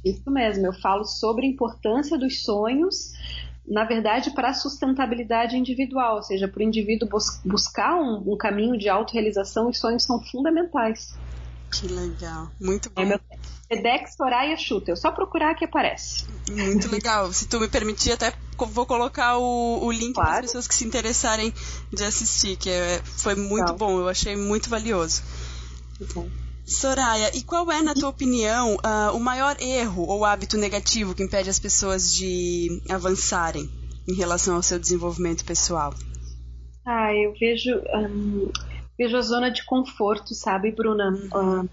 Isso 0.04 0.30
mesmo, 0.30 0.66
eu 0.66 0.72
falo 0.74 1.04
sobre 1.04 1.46
a 1.46 1.50
importância 1.50 2.16
dos 2.16 2.44
sonhos, 2.44 3.12
na 3.66 3.84
verdade, 3.84 4.30
para 4.30 4.50
a 4.50 4.54
sustentabilidade 4.54 5.56
individual, 5.56 6.16
ou 6.16 6.22
seja, 6.22 6.46
para 6.46 6.60
o 6.60 6.62
indivíduo 6.62 7.08
bus 7.08 7.40
buscar 7.44 7.96
um, 7.96 8.22
um 8.32 8.36
caminho 8.36 8.78
de 8.78 8.88
autorrealização, 8.88 9.68
os 9.68 9.78
sonhos 9.78 10.04
são 10.04 10.22
fundamentais. 10.22 11.16
Que 11.72 11.88
legal, 11.88 12.48
muito 12.60 12.88
bom. 12.90 13.02
É 13.02 13.04
meu 13.04 13.20
TEDx 13.68 14.14
Soraya 14.16 14.56
Schutel, 14.56 14.96
só 14.96 15.10
procurar 15.10 15.54
que 15.54 15.64
aparece. 15.64 16.24
Muito 16.50 16.88
legal. 16.90 17.32
Se 17.32 17.48
tu 17.48 17.58
me 17.58 17.68
permitir, 17.68 18.12
até 18.12 18.32
vou 18.56 18.86
colocar 18.86 19.38
o, 19.38 19.84
o 19.84 19.90
link 19.90 20.14
claro. 20.14 20.30
para 20.30 20.40
as 20.40 20.46
pessoas 20.46 20.68
que 20.68 20.74
se 20.74 20.84
interessarem 20.84 21.52
de 21.92 22.04
assistir, 22.04 22.56
que 22.56 22.70
é, 22.70 23.00
foi 23.04 23.34
muito 23.34 23.72
bom, 23.74 23.98
eu 23.98 24.08
achei 24.08 24.36
muito 24.36 24.70
valioso. 24.70 25.22
Uhum. 26.00 26.30
Soraya, 26.64 27.30
e 27.36 27.42
qual 27.42 27.70
é, 27.70 27.80
na 27.80 27.94
tua 27.94 28.08
opinião, 28.08 28.74
uh, 28.74 29.16
o 29.16 29.20
maior 29.20 29.56
erro 29.60 30.02
ou 30.02 30.24
hábito 30.24 30.56
negativo 30.56 31.14
que 31.14 31.22
impede 31.22 31.48
as 31.48 31.60
pessoas 31.60 32.12
de 32.12 32.82
avançarem 32.88 33.70
em 34.08 34.14
relação 34.14 34.56
ao 34.56 34.62
seu 34.62 34.78
desenvolvimento 34.78 35.44
pessoal? 35.44 35.94
Ah, 36.84 37.12
eu 37.14 37.32
vejo, 37.38 37.70
um, 37.94 38.50
vejo 38.98 39.16
a 39.16 39.20
zona 39.20 39.50
de 39.50 39.64
conforto, 39.64 40.34
sabe, 40.34 40.72
Bruna? 40.72 41.10
Uhum. 41.32 41.60
Uh, 41.62 41.68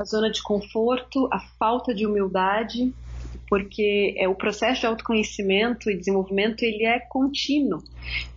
a 0.00 0.04
zona 0.04 0.30
de 0.30 0.42
conforto, 0.42 1.28
a 1.30 1.38
falta 1.38 1.94
de 1.94 2.06
humildade, 2.06 2.92
porque 3.50 4.14
é 4.16 4.26
o 4.28 4.34
processo 4.34 4.80
de 4.80 4.86
autoconhecimento 4.86 5.90
e 5.90 5.96
desenvolvimento 5.96 6.62
ele 6.62 6.86
é 6.86 6.98
contínuo. 7.00 7.82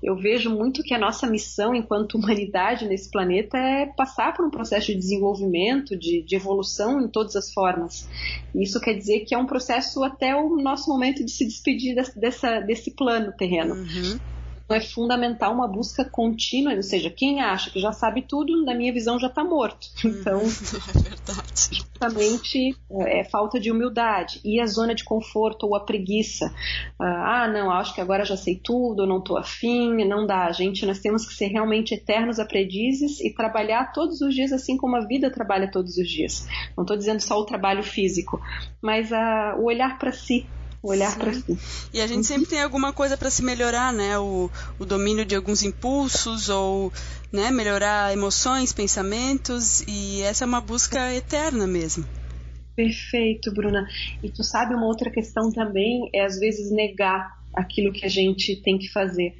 Eu 0.02 0.15
vejo 0.15 0.49
muito 0.49 0.84
que 0.84 0.93
a 0.93 0.97
nossa 0.97 1.26
missão 1.26 1.73
enquanto 1.73 2.15
humanidade 2.15 2.86
nesse 2.86 3.10
planeta 3.10 3.58
é 3.58 3.86
passar 3.86 4.34
por 4.34 4.45
um 4.45 4.49
processo 4.49 4.88
de 4.88 4.95
desenvolvimento, 4.95 5.95
de, 5.95 6.21
de 6.23 6.36
evolução 6.36 6.99
em 6.99 7.08
todas 7.08 7.36
as 7.36 7.54
formas. 7.54 8.10
Isso 8.54 8.82
quer 8.82 8.95
dizer 8.95 9.21
que 9.21 9.34
é 9.34 9.38
um 9.38 9.45
processo 9.45 10.04
até 10.04 10.36
o 10.36 10.58
nosso 10.58 10.89
momento 10.89 11.23
de 11.23 11.32
se 11.32 11.45
despedir 11.45 11.95
dessa, 12.17 12.60
desse 12.60 12.91
plano 12.91 13.32
terreno. 13.32 13.76
Uhum. 13.76 14.19
Então 14.65 14.78
é 14.78 14.82
fundamental 14.82 15.54
uma 15.54 15.67
busca 15.67 16.06
contínua, 16.06 16.73
ou 16.73 16.84
seja, 16.84 17.10
quem 17.10 17.41
acha 17.41 17.69
que 17.69 17.80
já 17.80 17.91
sabe 17.91 18.21
tudo, 18.21 18.63
na 18.63 18.73
minha 18.73 18.93
visão, 18.93 19.19
já 19.19 19.28
está 19.28 19.43
morto. 19.43 19.88
Então, 20.06 20.39
é 20.95 20.99
verdade. 20.99 21.69
justamente 21.69 22.76
é, 22.89 23.19
é 23.19 23.23
falta 23.26 23.60
de 23.60 23.69
humildade. 23.69 24.39
E 24.43 24.60
a 24.60 24.65
zona 24.65 24.95
de 24.95 25.04
conforto 25.04 25.67
ou 25.67 25.76
a 25.76 25.82
preguiça. 25.82 26.54
Ah, 26.97 27.47
não, 27.47 27.69
acho 27.71 27.93
que 27.93 28.02
agora 28.02 28.23
já 28.23 28.38
sei 28.38 28.56
tudo, 28.56 29.06
não 29.06 29.19
estou 29.19 29.38
afim, 29.38 30.06
não 30.06 30.26
dá. 30.26 30.52
Gente, 30.52 30.86
nós 30.86 30.99
temos 30.99 31.26
que 31.26 31.34
ser 31.34 31.47
realmente 31.47 31.93
eternos 31.93 32.39
aprendizes 32.39 33.19
e 33.19 33.34
trabalhar 33.34 33.91
todos 33.91 34.21
os 34.21 34.34
dias 34.34 34.52
assim 34.54 34.78
como 34.78 34.95
a 34.95 35.06
vida 35.06 35.30
trabalha 35.30 35.69
todos 35.69 35.97
os 35.97 36.10
dias. 36.10 36.47
Não 36.78 36.84
estou 36.84 36.95
dizendo 36.95 37.19
só 37.19 37.38
o 37.38 37.45
trabalho 37.45 37.84
físico, 37.84 38.41
mas 38.82 39.12
a, 39.12 39.56
o 39.58 39.65
olhar 39.65 39.99
para 39.99 40.12
si 40.12 40.47
olhar 40.83 41.17
para 41.17 41.33
si. 41.33 41.57
E 41.93 42.01
a 42.01 42.07
gente 42.07 42.27
sempre 42.27 42.45
tem 42.45 42.61
alguma 42.61 42.91
coisa 42.91 43.15
para 43.15 43.29
se 43.29 43.41
melhorar, 43.41 43.93
né? 43.93 44.19
O, 44.19 44.51
o 44.77 44.85
domínio 44.85 45.25
de 45.25 45.35
alguns 45.35 45.63
impulsos 45.63 46.49
ou 46.49 46.91
né, 47.31 47.49
melhorar 47.49 48.11
emoções, 48.11 48.73
pensamentos 48.73 49.81
e 49.87 50.21
essa 50.21 50.43
é 50.43 50.47
uma 50.47 50.61
busca 50.61 51.13
eterna 51.13 51.65
mesmo. 51.65 52.05
Perfeito, 52.75 53.53
Bruna. 53.53 53.87
E 54.21 54.29
tu 54.29 54.43
sabe 54.43 54.75
uma 54.75 54.87
outra 54.87 55.09
questão 55.09 55.51
também 55.51 56.09
é 56.13 56.25
às 56.25 56.39
vezes 56.39 56.71
negar 56.71 57.41
aquilo 57.53 57.93
que 57.93 58.05
a 58.05 58.09
gente 58.09 58.55
tem 58.61 58.77
que 58.77 58.91
fazer. 58.91 59.35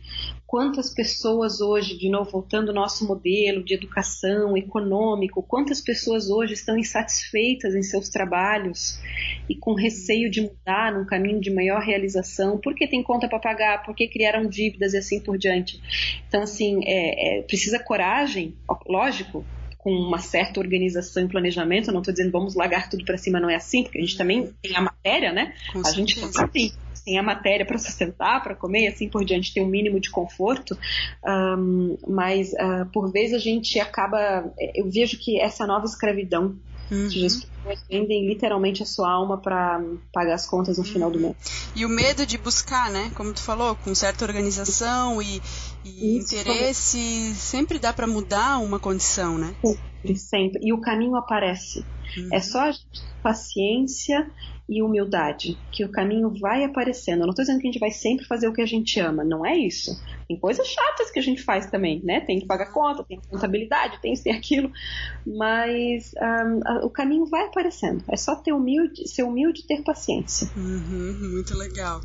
Quantas 0.54 0.94
pessoas 0.94 1.62
hoje, 1.62 1.98
de 1.98 2.08
novo 2.08 2.30
voltando 2.30 2.70
ao 2.70 2.76
nosso 2.76 3.08
modelo 3.08 3.64
de 3.64 3.74
educação 3.74 4.56
econômico, 4.56 5.42
quantas 5.42 5.82
pessoas 5.82 6.30
hoje 6.30 6.54
estão 6.54 6.78
insatisfeitas 6.78 7.74
em 7.74 7.82
seus 7.82 8.08
trabalhos 8.08 9.02
e 9.50 9.56
com 9.56 9.74
receio 9.74 10.30
de 10.30 10.42
mudar 10.42 10.94
num 10.94 11.08
caminho 11.08 11.42
de 11.42 11.50
maior 11.50 11.82
realização, 11.82 12.60
porque 12.60 12.88
tem 12.88 13.02
conta 13.02 13.28
para 13.28 13.40
pagar, 13.40 13.84
porque 13.84 14.08
criaram 14.08 14.48
dívidas 14.48 14.94
e 14.94 14.98
assim 14.98 15.20
por 15.20 15.40
diante. 15.40 15.82
Então, 16.28 16.44
assim, 16.44 16.82
é, 16.86 17.40
é, 17.40 17.42
precisa 17.42 17.80
coragem, 17.80 18.54
lógico, 18.88 19.44
com 19.80 19.90
uma 19.90 20.20
certa 20.20 20.60
organização 20.60 21.26
e 21.26 21.28
planejamento. 21.28 21.88
Eu 21.88 21.94
não 21.94 22.02
estou 22.02 22.14
dizendo 22.14 22.32
vamos 22.32 22.54
largar 22.54 22.92
tudo 22.92 23.04
para 23.06 23.18
cima, 23.18 23.40
não 23.40 23.50
é 23.50 23.56
assim, 23.56 23.82
porque 23.82 23.98
a 23.98 24.02
gente 24.02 24.16
também 24.16 24.54
tem 24.62 24.76
a 24.76 24.82
matéria, 24.82 25.34
né? 25.34 25.56
Com 25.72 25.80
a 25.80 25.86
certeza. 25.86 25.96
gente 25.96 26.52
tem 26.52 26.72
tem 27.04 27.18
a 27.18 27.24
matéria 27.24 27.66
para 27.66 27.78
sustentar, 27.78 28.42
para 28.42 28.56
comer 28.56 28.84
e 28.84 28.88
assim 28.88 29.10
por 29.10 29.24
diante, 29.26 29.54
tem 29.54 29.64
um 29.64 29.68
mínimo 29.68 30.00
de 30.00 30.10
conforto, 30.10 30.78
um, 31.26 31.98
mas 32.08 32.52
uh, 32.54 32.86
por 32.92 33.12
vezes 33.12 33.36
a 33.36 33.40
gente 33.40 33.80
acaba. 33.80 34.52
Eu 34.76 34.90
vejo 34.90 35.18
que 35.18 35.40
essa 35.40 35.68
nova 35.68 35.86
escravidão 35.86 36.56
Uhum. 36.92 37.08
As 37.08 37.14
pessoas 37.14 37.84
vendem 37.90 38.28
literalmente 38.28 38.84
a 38.84 38.86
sua 38.86 39.10
alma 39.10 39.38
para 39.38 39.82
pagar 40.14 40.36
as 40.36 40.46
contas 40.46 40.78
no 40.78 40.84
uhum. 40.84 40.90
final 40.90 41.12
do 41.12 41.20
mês. 41.20 41.36
E 41.76 41.86
o 41.86 41.90
medo 41.90 42.26
de 42.26 42.38
buscar, 42.38 42.92
né? 42.92 43.12
Como 43.16 43.34
tu 43.34 43.42
falou, 43.42 43.76
com 43.76 43.96
certa 43.96 44.26
organização 44.26 45.22
e, 45.22 45.42
e 45.84 46.18
interesse, 46.18 47.34
sempre 47.36 47.80
dá 47.80 47.94
para 47.94 48.06
mudar 48.06 48.60
uma 48.60 48.80
condição, 48.80 49.38
né? 49.38 49.56
Sempre, 49.64 50.18
sempre. 50.18 50.60
E 50.62 50.74
o 50.74 50.82
caminho 50.82 51.16
aparece. 51.16 51.86
Uhum. 52.18 52.30
É 52.32 52.40
só 52.40 52.62
a 52.62 52.72
gente 52.72 53.14
paciência 53.24 54.30
e 54.68 54.82
humildade, 54.82 55.58
que 55.72 55.84
o 55.84 55.92
caminho 55.92 56.30
vai 56.30 56.64
aparecendo. 56.64 57.22
Eu 57.22 57.26
não 57.26 57.32
estou 57.32 57.44
dizendo 57.44 57.60
que 57.60 57.68
a 57.68 57.72
gente 57.72 57.80
vai 57.80 57.92
sempre 57.92 58.26
fazer 58.26 58.48
o 58.48 58.54
que 58.54 58.62
a 58.62 58.66
gente 58.66 59.00
ama, 59.00 59.24
não 59.24 59.46
é 59.46 59.58
isso. 59.58 59.92
Tem 60.28 60.40
coisas 60.40 60.66
chatas 60.66 61.12
que 61.12 61.20
a 61.20 61.22
gente 61.22 61.44
faz 61.44 61.66
também, 61.66 62.02
né? 62.04 62.22
Tem 62.22 62.40
que 62.40 62.46
pagar 62.46 62.72
conta, 62.72 63.04
tem 63.04 63.20
contabilidade, 63.30 64.00
tem 64.02 64.14
isso 64.14 64.28
e 64.28 64.32
aquilo, 64.32 64.72
mas 65.26 66.12
um, 66.22 66.86
o 66.86 66.90
caminho 66.90 67.26
vai 67.26 67.46
aparecendo. 67.46 68.04
É 68.10 68.16
só 68.16 68.36
ter 68.36 68.54
humilde, 68.54 69.08
ser 69.08 69.24
humilde 69.24 69.62
e 69.62 69.68
ter 69.68 69.84
paciência. 69.84 70.50
Uhum, 70.56 71.34
muito 71.34 71.56
legal. 71.58 72.02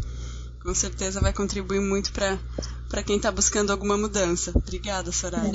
Com 0.69 0.75
certeza 0.75 1.19
vai 1.19 1.33
contribuir 1.33 1.81
muito 1.81 2.13
para 2.13 2.39
para 2.91 3.03
quem 3.03 3.17
está 3.17 3.31
buscando 3.31 3.71
alguma 3.71 3.97
mudança. 3.97 4.51
Obrigada, 4.55 5.13
Soraya. 5.13 5.53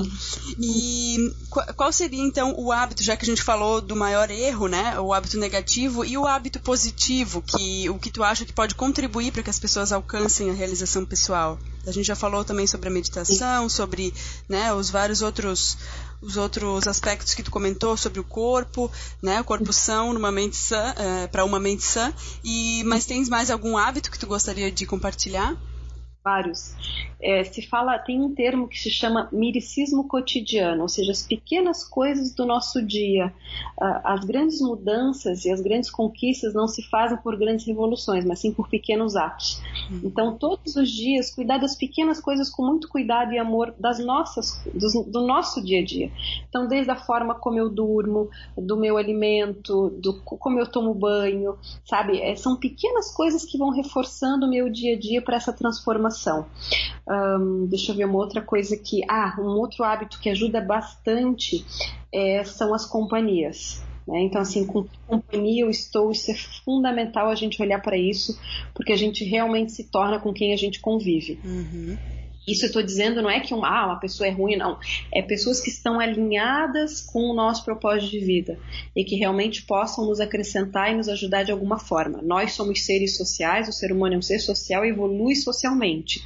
E 0.60 1.34
qual 1.76 1.91
seria 1.91 2.23
então 2.23 2.54
o 2.58 2.71
hábito, 2.71 3.04
já 3.04 3.15
que 3.15 3.23
a 3.23 3.26
gente 3.26 3.41
falou 3.41 3.82
do 3.82 3.95
maior 3.95 4.30
erro, 4.30 4.67
né, 4.67 4.99
o 4.99 5.13
hábito 5.13 5.38
negativo 5.38 6.06
e 6.06 6.17
o 6.17 6.28
hábito 6.28 6.60
positivo, 6.60 7.41
que 7.41 7.89
o 7.89 7.97
que 7.97 8.12
tu 8.12 8.23
acha 8.23 8.45
que 8.45 8.54
pode 8.54 8.76
contribuir 8.76 9.32
para 9.32 9.43
que 9.43 9.49
as 9.49 9.60
pessoas 9.60 9.91
alcancem 9.91 10.49
a 10.49 10.54
realização 10.54 11.06
pessoal? 11.06 11.60
A 11.86 11.91
gente 11.91 12.06
já 12.06 12.15
falou 12.15 12.45
também 12.45 12.65
sobre 12.65 12.88
a 12.88 12.91
meditação, 12.91 13.67
sobre 13.67 14.13
né, 14.47 14.73
os 14.73 14.89
vários 14.89 15.21
outros 15.21 15.78
os 16.23 16.38
outros 16.38 16.88
aspectos 16.88 17.33
que 17.33 17.43
tu 17.43 17.51
comentou 17.51 17.95
sobre 17.97 18.19
o 18.19 18.23
corpo, 18.23 18.91
né, 19.21 19.41
o 19.41 19.43
corpo 19.43 19.71
são 19.73 20.13
numa 20.13 20.31
mente 20.31 20.55
sã, 20.55 20.93
é, 20.97 21.27
para 21.27 21.45
uma 21.45 21.59
mente 21.59 21.83
sã. 21.83 22.13
E 22.43 22.83
mas 22.86 23.05
tens 23.05 23.29
mais 23.29 23.51
algum 23.51 23.77
hábito 23.77 24.09
que 24.09 24.19
tu 24.19 24.27
gostaria 24.27 24.71
de 24.71 24.86
compartilhar? 24.86 25.55
vários. 26.23 26.75
É, 27.23 27.43
se 27.43 27.62
fala, 27.62 27.97
tem 27.97 28.21
um 28.21 28.33
termo 28.33 28.67
que 28.67 28.77
se 28.77 28.89
chama 28.89 29.29
miricismo 29.31 30.07
cotidiano, 30.07 30.81
ou 30.81 30.89
seja, 30.89 31.12
as 31.12 31.25
pequenas 31.25 31.83
coisas 31.83 32.33
do 32.33 32.45
nosso 32.45 32.81
dia. 32.86 33.33
As 33.77 34.25
grandes 34.25 34.62
mudanças 34.62 35.45
e 35.45 35.51
as 35.51 35.62
grandes 35.62 35.89
conquistas 35.89 36.53
não 36.53 36.67
se 36.67 36.81
fazem 36.83 37.17
por 37.17 37.38
grandes 37.38 37.65
revoluções, 37.65 38.25
mas 38.25 38.39
sim 38.39 38.51
por 38.51 38.69
pequenos 38.69 39.15
atos. 39.15 39.62
Então, 40.03 40.38
todos 40.38 40.75
os 40.75 40.89
dias, 40.89 41.33
cuidar 41.33 41.57
das 41.57 41.75
pequenas 41.75 42.19
coisas 42.19 42.49
com 42.49 42.65
muito 42.65 42.88
cuidado 42.89 43.31
e 43.31 43.39
amor 43.39 43.73
das 43.79 43.99
nossas, 43.99 44.62
do, 44.73 45.03
do 45.03 45.25
nosso 45.25 45.63
dia 45.63 45.81
a 45.81 45.86
dia. 45.86 46.12
Então, 46.49 46.67
desde 46.67 46.91
a 46.91 46.95
forma 46.95 47.36
como 47.36 47.57
eu 47.57 47.69
durmo, 47.69 48.29
do 48.57 48.77
meu 48.77 48.97
alimento, 48.97 49.89
do 49.97 50.21
como 50.21 50.59
eu 50.59 50.67
tomo 50.67 50.93
banho, 50.93 51.57
sabe? 51.86 52.19
É, 52.21 52.36
são 52.36 52.55
pequenas 52.55 53.13
coisas 53.13 53.45
que 53.45 53.57
vão 53.57 53.69
reforçando 53.69 54.45
o 54.45 54.49
meu 54.49 54.69
dia 54.69 54.95
a 54.95 54.99
dia 54.99 55.21
para 55.21 55.38
essa 55.38 55.53
transformação 55.53 55.93
informação. 56.03 56.45
Um, 57.13 57.65
deixa 57.67 57.91
eu 57.91 57.95
ver 57.95 58.06
uma 58.06 58.17
outra 58.17 58.41
coisa 58.41 58.76
aqui. 58.76 59.02
Ah, 59.10 59.36
um 59.39 59.58
outro 59.60 59.84
hábito 59.84 60.19
que 60.19 60.30
ajuda 60.30 60.62
bastante 60.62 61.65
é, 62.12 62.43
são 62.43 62.73
as 62.73 62.86
companhias. 62.86 63.84
Né? 64.08 64.21
Então, 64.21 64.41
assim, 64.41 64.65
com 64.65 64.84
que 64.84 64.97
companhia 65.08 65.63
eu 65.63 65.69
estou, 65.69 66.12
isso 66.12 66.32
é 66.32 66.36
fundamental 66.36 67.30
a 67.30 67.36
gente 67.36 67.62
olhar 67.62 67.82
para 67.82 67.97
isso, 67.97 68.38
porque 68.73 68.91
a 68.91 68.97
gente 68.97 69.23
realmente 69.23 69.71
se 69.71 69.86
torna 69.86 70.19
com 70.19 70.34
quem 70.34 70.54
a 70.54 70.58
gente 70.58 70.80
convive. 70.80 71.39
Uhum. 71.43 71.97
Isso 72.45 72.65
eu 72.65 72.67
estou 72.67 72.84
dizendo 72.84 73.21
não 73.21 73.30
é 73.30 73.39
que 73.39 73.54
uma, 73.54 73.69
ah, 73.69 73.86
uma 73.86 73.99
pessoa 73.99 74.28
é 74.28 74.32
ruim, 74.32 74.58
não. 74.58 74.78
É 75.13 75.21
pessoas 75.21 75.62
que 75.62 75.69
estão 75.69 75.99
alinhadas 75.99 76.99
com 76.99 77.21
o 77.30 77.34
nosso 77.34 77.63
propósito 77.63 78.12
de 78.12 78.19
vida 78.19 78.60
e 78.93 79.06
que 79.06 79.15
realmente 79.15 79.63
possam 79.63 80.06
nos 80.06 80.19
acrescentar 80.19 80.91
e 80.91 80.95
nos 80.95 81.08
ajudar 81.08 81.43
de 81.43 81.54
alguma 81.54 81.80
forma. 81.80 82.21
Nós 82.21 82.52
somos 82.52 82.86
seres 82.86 83.15
sociais, 83.15 83.69
o 83.69 83.71
ser 83.71 83.93
humano 83.93 84.15
é 84.15 84.17
um 84.17 84.21
ser 84.21 84.39
social 84.39 84.84
e 84.84 84.89
evolui 84.89 85.36
socialmente. 85.36 86.21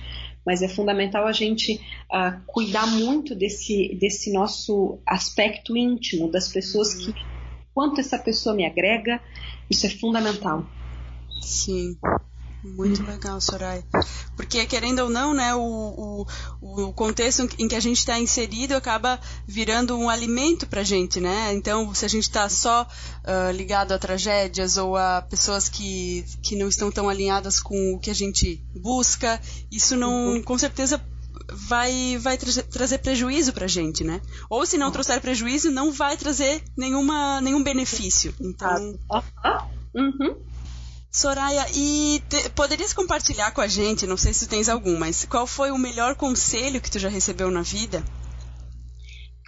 Mas 0.48 0.62
é 0.62 0.68
fundamental 0.70 1.28
a 1.28 1.34
gente 1.34 1.74
uh, 1.74 2.40
cuidar 2.48 2.88
muito 2.88 3.36
desse, 3.36 3.94
desse 4.00 4.32
nosso 4.32 4.98
aspecto 5.06 5.76
íntimo, 5.76 6.32
das 6.32 6.48
pessoas 6.48 6.94
que. 6.94 7.14
Quanto 7.74 8.00
essa 8.00 8.18
pessoa 8.18 8.56
me 8.56 8.66
agrega, 8.66 9.22
isso 9.70 9.86
é 9.86 9.90
fundamental. 9.90 10.66
Sim. 11.42 11.98
Muito 12.76 13.04
legal, 13.04 13.40
Soraya. 13.40 13.84
Porque, 14.36 14.66
querendo 14.66 15.00
ou 15.00 15.10
não, 15.10 15.34
né, 15.34 15.54
o, 15.56 16.26
o, 16.62 16.88
o 16.88 16.94
contexto 16.94 17.48
em 17.58 17.68
que 17.68 17.76
a 17.76 17.80
gente 17.80 17.98
está 17.98 18.20
inserido 18.20 18.76
acaba 18.76 19.20
virando 19.48 19.98
um 19.98 20.10
alimento 20.10 20.68
para 20.68 20.82
a 20.82 20.84
gente, 20.84 21.20
né? 21.20 21.54
Então, 21.54 21.94
se 21.94 22.06
a 22.06 22.08
gente 22.08 22.24
está 22.24 22.48
só 22.50 22.84
uh, 22.84 23.52
ligado 23.52 23.92
a 23.92 24.00
tragédias 24.00 24.78
ou 24.78 24.96
a 24.96 25.22
pessoas 25.22 25.70
que, 25.70 26.26
que 26.42 26.56
não 26.56 26.68
estão 26.68 26.92
tão 26.92 27.10
alinhadas 27.10 27.60
com 27.60 27.94
o 27.94 28.00
que 28.00 28.12
a 28.12 28.16
gente 28.16 28.62
busca, 28.76 29.42
isso 29.72 29.96
não, 29.96 30.34
uhum. 30.34 30.44
com 30.44 30.58
certeza, 30.58 31.02
vai, 31.52 32.18
vai 32.20 32.38
tra 32.38 32.52
trazer 32.64 33.00
prejuízo 33.00 33.54
pra 33.54 33.68
gente, 33.68 34.04
né? 34.04 34.22
Ou 34.50 34.66
se 34.66 34.78
não 34.78 34.92
trouxer 34.92 35.22
prejuízo, 35.22 35.72
não 35.72 35.92
vai 35.92 36.18
trazer 36.18 36.64
nenhuma, 36.76 37.42
nenhum 37.42 37.64
benefício. 37.64 38.34
Então. 38.40 38.98
Uhum. 39.96 40.36
Soraya, 41.12 41.66
e 41.74 42.22
te, 42.30 42.50
poderias 42.52 42.94
compartilhar 42.94 43.52
com 43.52 43.62
a 43.62 43.68
gente, 43.68 44.06
não 44.06 44.18
sei 44.18 44.34
se 44.34 44.48
tens 44.48 44.70
algum, 44.70 44.98
mas 44.98 45.26
qual 45.26 45.48
foi 45.48 45.72
o 45.72 45.78
melhor 45.78 46.16
conselho 46.16 46.82
que 46.82 46.92
tu 46.92 47.00
já 47.00 47.10
recebeu 47.10 47.50
na 47.50 47.62
vida? 47.62 48.04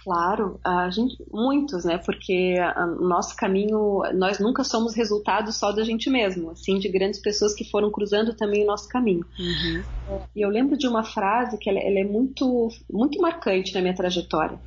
Claro, 0.02 0.58
a 0.64 0.88
gente, 0.88 1.22
muitos, 1.30 1.84
né? 1.84 1.98
Porque 1.98 2.56
o 2.98 3.06
nosso 3.06 3.36
caminho, 3.36 4.02
nós 4.14 4.38
nunca 4.38 4.64
somos 4.64 4.94
resultado 4.94 5.52
só 5.52 5.72
da 5.72 5.84
gente 5.84 6.08
mesmo, 6.08 6.50
assim, 6.50 6.78
de 6.78 6.88
grandes 6.88 7.20
pessoas 7.20 7.54
que 7.54 7.64
foram 7.70 7.90
cruzando 7.90 8.34
também 8.34 8.64
o 8.64 8.66
nosso 8.66 8.88
caminho. 8.88 9.24
Uhum. 9.38 9.82
E 10.34 10.40
eu 10.40 10.48
lembro 10.48 10.76
de 10.76 10.88
uma 10.88 11.04
frase 11.04 11.58
que 11.58 11.68
ela, 11.68 11.78
ela, 11.78 11.98
é 11.98 12.04
muito, 12.04 12.70
muito 12.90 13.20
marcante 13.20 13.74
na 13.74 13.82
minha 13.82 13.94
trajetória. 13.94 14.58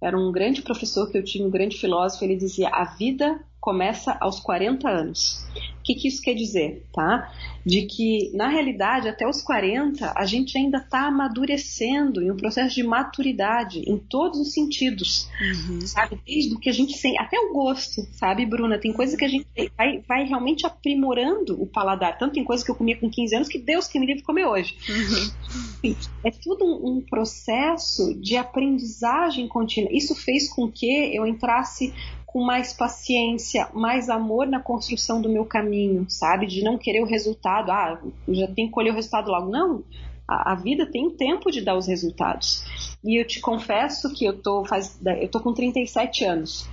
Era 0.00 0.18
um 0.18 0.32
grande 0.32 0.62
professor 0.62 1.10
que 1.10 1.18
eu 1.18 1.24
tinha, 1.24 1.46
um 1.46 1.50
grande 1.50 1.76
filósofo, 1.76 2.24
ele 2.24 2.36
dizia: 2.36 2.70
a 2.70 2.84
vida 2.84 3.38
começa 3.60 4.16
aos 4.20 4.40
40 4.40 4.88
anos. 4.88 5.46
O 5.88 5.90
que, 5.90 5.94
que 5.94 6.08
isso 6.08 6.20
quer 6.20 6.34
dizer, 6.34 6.84
tá? 6.92 7.32
De 7.64 7.82
que, 7.86 8.30
na 8.34 8.48
realidade, 8.48 9.08
até 9.08 9.26
os 9.26 9.40
40, 9.40 10.12
a 10.14 10.26
gente 10.26 10.58
ainda 10.58 10.78
está 10.78 11.06
amadurecendo 11.06 12.22
em 12.22 12.30
um 12.30 12.36
processo 12.36 12.74
de 12.74 12.82
maturidade 12.82 13.80
em 13.86 13.96
todos 13.96 14.38
os 14.38 14.52
sentidos, 14.52 15.28
uhum. 15.40 15.80
sabe? 15.80 16.20
Desde 16.26 16.54
o 16.54 16.58
que 16.58 16.68
a 16.68 16.72
gente 16.72 16.92
sente, 16.92 17.18
até 17.18 17.38
o 17.38 17.54
gosto, 17.54 18.06
sabe, 18.12 18.44
Bruna? 18.44 18.78
Tem 18.78 18.92
coisa 18.92 19.16
que 19.16 19.24
a 19.24 19.28
gente 19.28 19.46
vai, 19.76 20.02
vai 20.06 20.24
realmente 20.24 20.66
aprimorando 20.66 21.60
o 21.60 21.66
paladar. 21.66 22.18
Tanto 22.18 22.34
tem 22.34 22.44
coisa 22.44 22.62
que 22.62 22.70
eu 22.70 22.74
comia 22.74 22.96
com 22.96 23.08
15 23.08 23.36
anos 23.36 23.48
que 23.48 23.58
Deus 23.58 23.88
que 23.88 23.98
me 23.98 24.04
livre 24.04 24.22
comer 24.22 24.46
hoje. 24.46 24.76
Uhum. 24.88 25.96
É 26.22 26.30
tudo 26.30 26.66
um, 26.66 26.98
um 26.98 27.00
processo 27.00 28.14
de 28.20 28.36
aprendizagem 28.36 29.48
contínua. 29.48 29.90
Isso 29.90 30.14
fez 30.14 30.48
com 30.48 30.70
que 30.70 30.86
eu 31.14 31.26
entrasse 31.26 31.94
com 32.38 32.44
mais 32.44 32.72
paciência, 32.72 33.68
mais 33.74 34.08
amor 34.08 34.46
na 34.46 34.60
construção 34.60 35.20
do 35.20 35.28
meu 35.28 35.44
caminho, 35.44 36.06
sabe? 36.08 36.46
De 36.46 36.62
não 36.62 36.78
querer 36.78 37.00
o 37.00 37.04
resultado, 37.04 37.72
ah, 37.72 38.00
já 38.28 38.46
tenho 38.46 38.68
que 38.68 38.74
colher 38.74 38.92
o 38.92 38.94
resultado 38.94 39.28
logo. 39.28 39.50
Não, 39.50 39.82
a, 40.26 40.52
a 40.52 40.54
vida 40.54 40.86
tem 40.86 41.04
o 41.08 41.10
tempo 41.10 41.50
de 41.50 41.60
dar 41.60 41.76
os 41.76 41.88
resultados. 41.88 42.64
E 43.02 43.20
eu 43.20 43.26
te 43.26 43.40
confesso 43.40 44.14
que 44.14 44.24
eu 44.24 44.40
tô, 44.40 44.64
faz, 44.64 45.00
eu 45.20 45.28
tô 45.28 45.40
com 45.40 45.52
37 45.52 46.24
anos. 46.24 46.68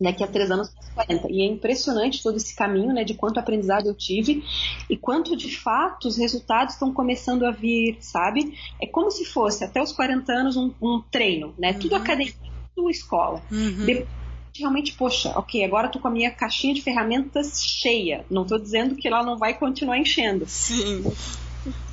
Daqui 0.00 0.24
a 0.24 0.26
três 0.26 0.50
anos, 0.50 0.74
40. 0.96 1.30
E 1.30 1.40
é 1.40 1.46
impressionante 1.46 2.20
todo 2.20 2.36
esse 2.36 2.56
caminho, 2.56 2.92
né, 2.92 3.04
de 3.04 3.14
quanto 3.14 3.38
aprendizado 3.38 3.86
eu 3.86 3.94
tive 3.94 4.42
e 4.90 4.96
quanto 4.96 5.36
de 5.36 5.56
fato 5.56 6.08
os 6.08 6.18
resultados 6.18 6.74
estão 6.74 6.92
começando 6.92 7.46
a 7.46 7.52
vir, 7.52 7.96
sabe? 8.00 8.58
É 8.82 8.88
como 8.88 9.12
se 9.12 9.24
fosse 9.24 9.62
até 9.62 9.80
os 9.80 9.92
40 9.92 10.32
anos 10.32 10.56
um, 10.56 10.72
um 10.82 11.00
treino, 11.00 11.54
né? 11.56 11.70
Uhum. 11.70 11.78
Tudo 11.78 11.94
academia, 11.94 12.34
tudo 12.74 12.90
escola. 12.90 13.40
Uhum. 13.52 13.86
Depois 13.86 14.25
realmente, 14.58 14.92
poxa, 14.92 15.32
ok, 15.36 15.64
agora 15.64 15.88
tô 15.88 15.98
com 15.98 16.08
a 16.08 16.10
minha 16.10 16.30
caixinha 16.30 16.74
de 16.74 16.82
ferramentas 16.82 17.60
cheia. 17.60 18.24
Não 18.30 18.42
estou 18.42 18.58
dizendo 18.58 18.94
que 18.94 19.06
ela 19.06 19.22
não 19.22 19.36
vai 19.36 19.54
continuar 19.54 19.98
enchendo. 19.98 20.46
Sim. 20.46 21.04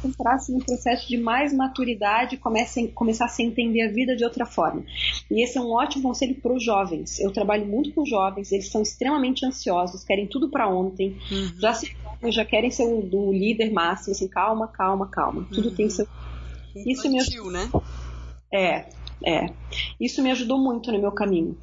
Entrar 0.05 0.35
assim, 0.35 0.55
um 0.55 0.59
processo 0.59 1.07
de 1.07 1.17
mais 1.17 1.51
maturidade 1.51 2.35
e 2.35 2.89
começar 2.91 3.25
a 3.25 3.29
se 3.29 3.41
entender 3.41 3.81
a 3.81 3.91
vida 3.91 4.15
de 4.15 4.23
outra 4.23 4.45
forma. 4.45 4.83
E 5.31 5.43
esse 5.43 5.57
é 5.57 5.61
um 5.61 5.71
ótimo 5.71 6.03
conselho 6.03 6.35
para 6.35 6.53
os 6.53 6.63
jovens. 6.63 7.19
Eu 7.19 7.31
trabalho 7.31 7.65
muito 7.65 7.91
com 7.91 8.05
jovens, 8.05 8.51
eles 8.51 8.69
são 8.69 8.81
extremamente 8.81 9.45
ansiosos, 9.45 10.03
querem 10.03 10.27
tudo 10.27 10.51
para 10.51 10.69
ontem, 10.69 11.17
uhum. 11.31 11.59
já 11.59 11.73
se 11.73 11.95
já 12.31 12.45
querem 12.45 12.71
ser 12.71 12.83
o, 12.83 12.99
o, 12.99 13.33
líder 13.33 13.71
máximo, 13.71 14.13
assim, 14.13 14.27
calma, 14.27 14.67
calma, 14.67 15.07
calma. 15.07 15.45
Tudo 15.51 15.69
uhum. 15.69 15.75
tem 15.75 15.89
seu. 15.89 16.07
Isso 16.73 17.09
me 17.09 17.19
ajudou. 17.19 17.51
né? 17.51 17.69
É, 18.53 18.85
é. 19.25 19.49
Isso 19.99 20.21
me 20.21 20.31
ajudou 20.31 20.59
muito 20.59 20.91
no 20.91 20.99
meu 20.99 21.11
caminho. 21.11 21.57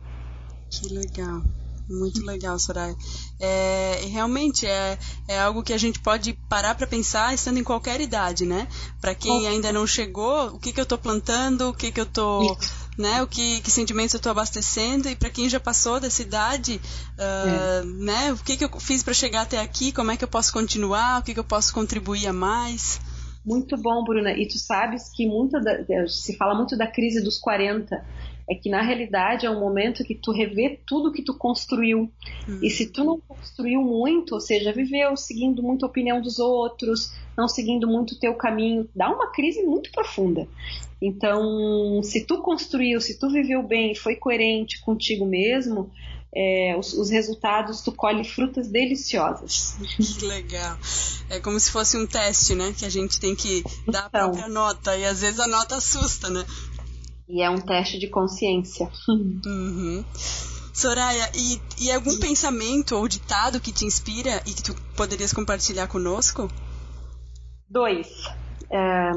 Que 0.70 0.88
legal. 0.88 1.42
Muito 1.90 2.24
legal, 2.24 2.56
Soraya. 2.56 2.94
É, 3.40 4.02
realmente 4.12 4.64
é, 4.64 4.96
é 5.26 5.40
algo 5.40 5.62
que 5.62 5.72
a 5.72 5.78
gente 5.78 5.98
pode 5.98 6.34
parar 6.48 6.76
para 6.76 6.86
pensar 6.86 7.34
estando 7.34 7.58
em 7.58 7.64
qualquer 7.64 8.00
idade, 8.00 8.46
né? 8.46 8.68
Para 9.00 9.12
quem 9.12 9.48
ainda 9.48 9.72
não 9.72 9.84
chegou, 9.86 10.54
o 10.54 10.58
que, 10.58 10.72
que 10.72 10.78
eu 10.78 10.84
estou 10.84 10.96
plantando, 10.96 11.70
o 11.70 11.74
que, 11.74 11.90
que 11.90 12.00
eu 12.00 12.04
estou. 12.04 12.56
Né, 12.98 13.22
o 13.22 13.26
que, 13.26 13.62
que 13.62 13.70
sentimentos 13.70 14.12
eu 14.12 14.18
estou 14.18 14.30
abastecendo 14.30 15.08
e 15.08 15.16
para 15.16 15.30
quem 15.30 15.48
já 15.48 15.58
passou 15.58 15.98
dessa 15.98 16.20
idade, 16.20 16.78
uh, 17.16 17.48
é. 17.48 17.84
né, 17.84 18.32
o 18.32 18.36
que, 18.36 18.58
que 18.58 18.64
eu 18.64 18.78
fiz 18.78 19.02
para 19.02 19.14
chegar 19.14 19.42
até 19.42 19.58
aqui, 19.58 19.90
como 19.90 20.10
é 20.10 20.18
que 20.18 20.24
eu 20.24 20.28
posso 20.28 20.52
continuar, 20.52 21.20
o 21.20 21.22
que, 21.22 21.32
que 21.32 21.40
eu 21.40 21.44
posso 21.44 21.72
contribuir 21.72 22.26
a 22.26 22.32
mais. 22.32 23.00
Muito 23.42 23.74
bom, 23.78 24.04
Bruna. 24.04 24.32
E 24.32 24.46
tu 24.46 24.58
sabes 24.58 25.10
que 25.14 25.26
muita 25.26 25.58
da, 25.60 26.06
se 26.08 26.36
fala 26.36 26.54
muito 26.54 26.76
da 26.76 26.86
crise 26.86 27.22
dos 27.22 27.38
40 27.38 28.04
é 28.50 28.54
que 28.56 28.68
na 28.68 28.82
realidade 28.82 29.46
é 29.46 29.50
um 29.50 29.60
momento 29.60 30.02
que 30.02 30.14
tu 30.14 30.32
revê 30.32 30.80
tudo 30.84 31.12
que 31.12 31.22
tu 31.22 31.32
construiu. 31.32 32.10
Uhum. 32.48 32.58
E 32.60 32.68
se 32.68 32.86
tu 32.86 33.04
não 33.04 33.20
construiu 33.20 33.80
muito, 33.80 34.34
ou 34.34 34.40
seja, 34.40 34.72
viveu 34.72 35.16
seguindo 35.16 35.62
muito 35.62 35.86
a 35.86 35.88
opinião 35.88 36.20
dos 36.20 36.40
outros, 36.40 37.14
não 37.38 37.46
seguindo 37.46 37.86
muito 37.86 38.16
o 38.16 38.18
teu 38.18 38.34
caminho, 38.34 38.88
dá 38.94 39.08
uma 39.08 39.30
crise 39.30 39.62
muito 39.62 39.92
profunda. 39.92 40.48
Então, 41.00 42.02
se 42.02 42.26
tu 42.26 42.42
construiu, 42.42 43.00
se 43.00 43.20
tu 43.20 43.30
viveu 43.30 43.62
bem, 43.62 43.94
foi 43.94 44.16
coerente 44.16 44.80
contigo 44.80 45.24
mesmo, 45.24 45.88
é, 46.34 46.76
os, 46.78 46.92
os, 46.92 47.10
resultados, 47.10 47.80
tu 47.80 47.90
colhe 47.90 48.24
frutas 48.24 48.68
deliciosas. 48.68 49.76
Que 50.18 50.26
legal. 50.26 50.78
É 51.28 51.40
como 51.40 51.58
se 51.58 51.70
fosse 51.70 51.96
um 51.96 52.06
teste, 52.06 52.54
né? 52.54 52.72
Que 52.76 52.84
a 52.84 52.88
gente 52.88 53.18
tem 53.18 53.34
que 53.34 53.62
dar 53.86 54.06
então, 54.06 54.06
a 54.06 54.10
própria 54.10 54.48
nota. 54.48 54.96
E 54.96 55.04
às 55.04 55.20
vezes 55.20 55.40
a 55.40 55.48
nota 55.48 55.76
assusta, 55.76 56.28
né? 56.28 56.44
E 57.30 57.42
é 57.42 57.48
um 57.48 57.60
teste 57.60 57.98
de 57.98 58.08
consciência. 58.08 58.90
Uhum. 59.08 60.04
Soraya, 60.72 61.30
e, 61.34 61.60
e 61.84 61.92
algum 61.92 62.10
Sim. 62.10 62.20
pensamento 62.20 62.96
ou 62.96 63.06
ditado 63.06 63.60
que 63.60 63.72
te 63.72 63.84
inspira 63.84 64.42
e 64.46 64.52
que 64.52 64.62
tu 64.62 64.74
poderias 64.96 65.32
compartilhar 65.32 65.86
conosco? 65.86 66.50
Dois. 67.68 68.08
É, 68.70 69.10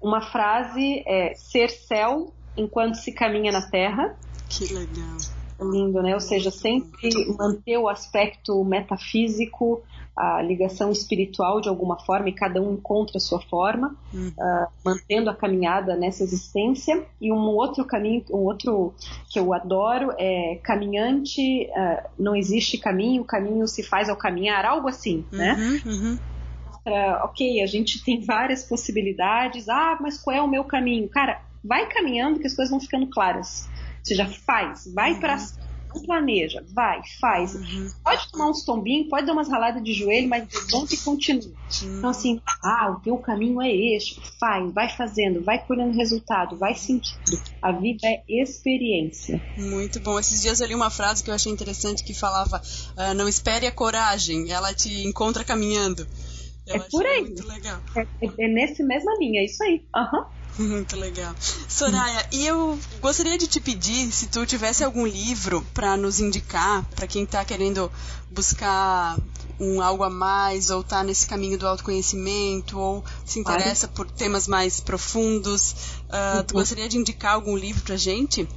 uma 0.00 0.20
frase 0.20 1.02
é 1.06 1.34
ser 1.34 1.70
céu 1.70 2.32
enquanto 2.56 2.96
se 2.96 3.12
caminha 3.12 3.52
na 3.52 3.62
terra. 3.62 4.16
Que 4.48 4.72
legal. 4.72 5.16
Lindo, 5.60 6.02
né? 6.02 6.14
Ou 6.14 6.20
seja, 6.20 6.50
sempre 6.50 7.10
manter 7.36 7.78
o 7.78 7.88
aspecto 7.88 8.62
metafísico, 8.64 9.82
a 10.16 10.42
ligação 10.42 10.90
espiritual 10.90 11.60
de 11.60 11.68
alguma 11.68 11.96
forma 11.96 12.28
e 12.28 12.32
cada 12.32 12.60
um 12.60 12.74
encontra 12.74 13.18
a 13.18 13.20
sua 13.20 13.40
forma, 13.40 13.96
uhum. 14.12 14.32
uh, 14.36 14.66
mantendo 14.84 15.30
a 15.30 15.34
caminhada 15.34 15.94
nessa 15.94 16.24
existência. 16.24 17.04
E 17.20 17.32
um 17.32 17.38
outro 17.38 17.84
caminho, 17.84 18.24
um 18.30 18.44
outro 18.44 18.92
que 19.30 19.38
eu 19.38 19.54
adoro 19.54 20.12
é 20.18 20.58
caminhante, 20.62 21.68
uh, 21.70 22.08
não 22.18 22.34
existe 22.34 22.78
caminho, 22.78 23.22
o 23.22 23.24
caminho 23.24 23.66
se 23.68 23.82
faz 23.82 24.08
ao 24.08 24.16
caminhar, 24.16 24.64
algo 24.64 24.88
assim, 24.88 25.24
né? 25.30 25.54
uhum, 25.54 25.70
né? 25.70 25.82
Uhum. 25.86 26.18
Uh, 26.86 27.24
ok, 27.24 27.62
a 27.62 27.66
gente 27.66 28.02
tem 28.02 28.20
várias 28.20 28.64
possibilidades. 28.64 29.68
Ah, 29.68 29.98
mas 30.00 30.18
qual 30.18 30.34
é 30.34 30.42
o 30.42 30.48
meu 30.48 30.64
caminho? 30.64 31.08
Cara, 31.08 31.42
vai 31.62 31.86
caminhando 31.86 32.40
que 32.40 32.46
as 32.46 32.54
coisas 32.54 32.70
vão 32.70 32.80
ficando 32.80 33.06
claras. 33.08 33.68
Ou 34.08 34.16
seja, 34.16 34.26
faz, 34.46 34.92
vai 34.94 35.12
uhum. 35.12 35.20
para 35.20 35.36
não 35.94 36.02
planeja, 36.02 36.64
vai, 36.72 37.00
faz. 37.20 37.54
Uhum. 37.54 37.90
Pode 38.04 38.30
tomar 38.30 38.50
uns 38.50 38.64
tombinhos, 38.64 39.08
pode 39.08 39.26
dar 39.26 39.32
umas 39.32 39.48
raladas 39.48 39.82
de 39.82 39.92
joelho, 39.92 40.28
mas 40.28 40.46
levanta 40.52 40.94
e 40.94 40.98
continua. 40.98 41.50
Uhum. 41.82 41.98
Então, 41.98 42.10
assim, 42.10 42.40
ah, 42.62 42.90
o 42.90 43.00
teu 43.00 43.16
caminho 43.18 43.60
é 43.62 43.70
este, 43.70 44.20
faz, 44.38 44.72
vai 44.72 44.88
fazendo, 44.88 45.42
vai 45.42 45.58
colhendo 45.58 45.96
resultado, 45.96 46.56
vai 46.56 46.74
sentindo. 46.74 47.40
A 47.62 47.72
vida 47.72 48.06
é 48.06 48.22
experiência. 48.28 49.42
Muito 49.56 49.98
bom. 50.00 50.18
Esses 50.18 50.42
dias 50.42 50.60
eu 50.60 50.66
li 50.66 50.74
uma 50.74 50.90
frase 50.90 51.22
que 51.22 51.30
eu 51.30 51.34
achei 51.34 51.50
interessante 51.50 52.04
que 52.04 52.14
falava: 52.14 52.60
uh, 52.60 53.14
não 53.14 53.28
espere 53.28 53.66
a 53.66 53.72
coragem, 53.72 54.50
ela 54.50 54.74
te 54.74 55.06
encontra 55.06 55.42
caminhando. 55.44 56.06
Eu 56.66 56.76
é 56.76 56.78
por 56.80 57.06
aí. 57.06 57.22
Muito 57.22 57.46
legal. 57.46 57.80
É, 57.96 58.06
é, 58.38 58.48
nesse 58.48 58.82
mesma 58.82 59.16
linha, 59.18 59.40
é 59.40 59.44
isso 59.46 59.62
aí. 59.62 59.82
Aham. 59.96 60.18
Uhum. 60.18 60.37
Muito 60.60 60.96
legal. 60.96 61.34
Soraya, 61.68 62.28
e 62.32 62.44
eu 62.44 62.78
gostaria 63.00 63.38
de 63.38 63.46
te 63.46 63.60
pedir 63.60 64.10
se 64.10 64.26
tu 64.26 64.44
tivesse 64.44 64.82
algum 64.82 65.06
livro 65.06 65.64
para 65.72 65.96
nos 65.96 66.18
indicar, 66.18 66.84
para 66.96 67.06
quem 67.06 67.22
está 67.22 67.44
querendo 67.44 67.90
buscar 68.30 69.16
um 69.60 69.80
algo 69.80 70.02
a 70.02 70.10
mais, 70.10 70.70
ou 70.70 70.80
está 70.80 71.02
nesse 71.02 71.26
caminho 71.26 71.58
do 71.58 71.66
autoconhecimento, 71.66 72.78
ou 72.78 73.04
se 73.24 73.38
interessa 73.38 73.88
por 73.88 74.10
temas 74.10 74.46
mais 74.48 74.80
profundos. 74.80 75.72
Uh, 76.04 76.42
tu 76.44 76.54
uhum. 76.54 76.60
gostaria 76.60 76.88
de 76.88 76.98
indicar 76.98 77.34
algum 77.34 77.56
livro 77.56 77.82
para 77.82 77.96
gente? 77.96 78.48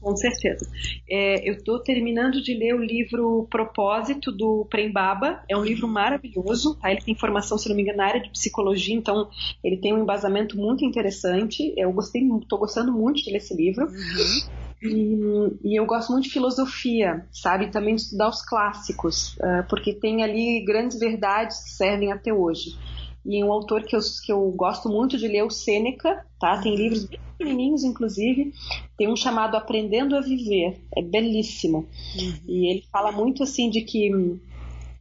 Com 0.00 0.16
certeza. 0.16 0.70
É, 1.08 1.48
eu 1.48 1.54
estou 1.54 1.80
terminando 1.80 2.40
de 2.40 2.54
ler 2.54 2.74
o 2.74 2.82
livro 2.82 3.46
Propósito 3.50 4.30
do 4.30 4.66
Prembaba. 4.70 5.42
É 5.48 5.56
um 5.56 5.64
livro 5.64 5.88
maravilhoso. 5.88 6.76
Tá? 6.76 6.90
Ele 6.90 7.00
tem 7.00 7.14
formação, 7.14 7.58
se 7.58 7.68
não 7.68 7.76
me 7.76 7.82
engano, 7.82 7.98
na 7.98 8.06
área 8.06 8.22
de 8.22 8.30
psicologia, 8.30 8.94
então 8.94 9.28
ele 9.64 9.76
tem 9.78 9.92
um 9.92 10.02
embasamento 10.02 10.56
muito 10.56 10.84
interessante. 10.84 11.74
Eu 11.76 11.92
gostei, 11.92 12.22
estou 12.40 12.58
gostando 12.58 12.92
muito 12.92 13.22
de 13.22 13.30
ler 13.30 13.38
esse 13.38 13.54
livro. 13.54 13.86
Uhum. 13.86 14.56
E, 14.82 15.70
e, 15.70 15.76
eu 15.76 15.86
gosto 15.86 16.12
muito 16.12 16.24
de 16.24 16.30
filosofia, 16.30 17.26
sabe? 17.32 17.70
Também 17.70 17.94
de 17.94 18.02
estudar 18.02 18.28
os 18.28 18.42
clássicos, 18.42 19.34
uh, 19.38 19.66
porque 19.68 19.94
tem 19.94 20.22
ali 20.22 20.62
grandes 20.64 20.98
verdades 20.98 21.64
que 21.64 21.70
servem 21.70 22.12
até 22.12 22.32
hoje. 22.32 22.76
E 23.26 23.42
um 23.42 23.52
autor 23.52 23.82
que 23.82 23.96
eu, 23.96 24.00
que 24.24 24.32
eu 24.32 24.50
gosto 24.52 24.88
muito 24.88 25.18
de 25.18 25.26
ler, 25.26 25.42
o 25.42 25.50
Sêneca, 25.50 26.24
tá? 26.38 26.58
Tem 26.58 26.76
livros 26.76 27.04
bem 27.04 27.18
pequenininhos, 27.36 27.82
inclusive. 27.82 28.52
Tem 28.96 29.08
um 29.08 29.16
chamado 29.16 29.56
Aprendendo 29.56 30.16
a 30.16 30.20
Viver, 30.20 30.80
é 30.96 31.02
belíssimo. 31.02 31.86
Uhum. 32.16 32.34
E 32.46 32.70
ele 32.70 32.84
fala 32.92 33.10
muito 33.10 33.42
assim 33.42 33.68
de 33.68 33.82
que 33.82 34.10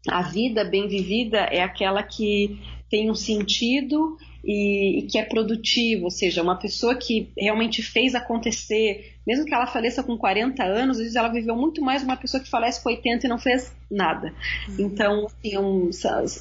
a 0.09 0.21
vida 0.23 0.63
bem 0.63 0.88
vivida 0.88 1.38
é 1.38 1.61
aquela 1.61 2.01
que 2.01 2.59
tem 2.89 3.09
um 3.09 3.15
sentido 3.15 4.17
e, 4.45 4.99
e, 4.99 5.01
que 5.03 5.17
é 5.17 5.23
produtivo, 5.23 6.05
ou 6.05 6.12
seja, 6.12 6.43
uma 6.43 6.55
pessoa 6.55 6.95
que 6.95 7.31
realmente 7.38 7.81
fez 7.81 8.13
acontecer, 8.13 9.15
mesmo 9.25 9.45
que 9.45 9.53
ela 9.53 9.65
faleça 9.65 10.03
com 10.03 10.15
40 10.17 10.63
anos, 10.63 10.97
às 10.97 11.03
vezes 11.03 11.15
ela 11.15 11.29
viveu 11.29 11.55
muito 11.55 11.81
mais 11.81 12.03
uma 12.03 12.15
pessoa 12.15 12.41
que 12.41 12.49
falece 12.49 12.81
com 12.81 12.89
80 12.89 13.25
e 13.25 13.29
não 13.29 13.39
fez 13.39 13.73
nada. 13.89 14.34
Uhum. 14.69 14.75
Então, 14.86 15.25
assim, 15.25 15.58
um, 15.58 15.89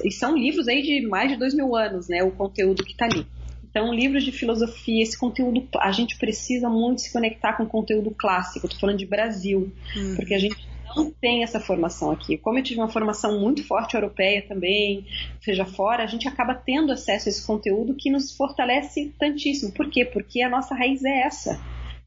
e 0.03 0.11
são 0.11 0.37
livros 0.37 0.67
aí 0.67 0.83
de 0.83 1.07
mais 1.07 1.31
de 1.31 1.37
dois 1.37 1.55
mil 1.55 1.75
anos, 1.75 2.07
né, 2.07 2.23
o 2.23 2.31
conteúdo 2.31 2.83
que 2.83 2.91
está 2.91 3.05
ali. 3.05 3.25
Então, 3.69 3.93
livros 3.93 4.23
de 4.23 4.31
filosofia, 4.31 5.03
esse 5.03 5.17
conteúdo, 5.17 5.67
a 5.81 5.91
gente 5.91 6.17
precisa 6.17 6.69
muito 6.69 7.01
se 7.01 7.11
conectar 7.11 7.53
com 7.53 7.63
o 7.63 7.67
conteúdo 7.67 8.09
clássico. 8.09 8.67
Estou 8.67 8.79
falando 8.79 8.97
de 8.97 9.05
Brasil, 9.05 9.73
uhum. 9.97 10.15
porque 10.15 10.33
a 10.33 10.39
gente 10.39 10.55
não 10.95 11.11
tem 11.11 11.43
essa 11.43 11.59
formação 11.59 12.11
aqui. 12.11 12.37
Como 12.37 12.57
eu 12.57 12.63
tive 12.63 12.79
uma 12.79 12.89
formação 12.89 13.39
muito 13.39 13.65
forte 13.65 13.95
europeia 13.95 14.45
também, 14.47 15.05
seja 15.41 15.65
fora, 15.65 16.03
a 16.03 16.07
gente 16.07 16.27
acaba 16.27 16.53
tendo 16.53 16.91
acesso 16.91 17.27
a 17.27 17.31
esse 17.31 17.45
conteúdo 17.45 17.95
que 17.95 18.09
nos 18.09 18.35
fortalece 18.35 19.13
tantíssimo. 19.19 19.71
Por 19.71 19.89
quê? 19.89 20.05
Porque 20.05 20.41
a 20.41 20.49
nossa 20.49 20.75
raiz 20.75 21.03
é 21.03 21.21
essa. 21.21 21.59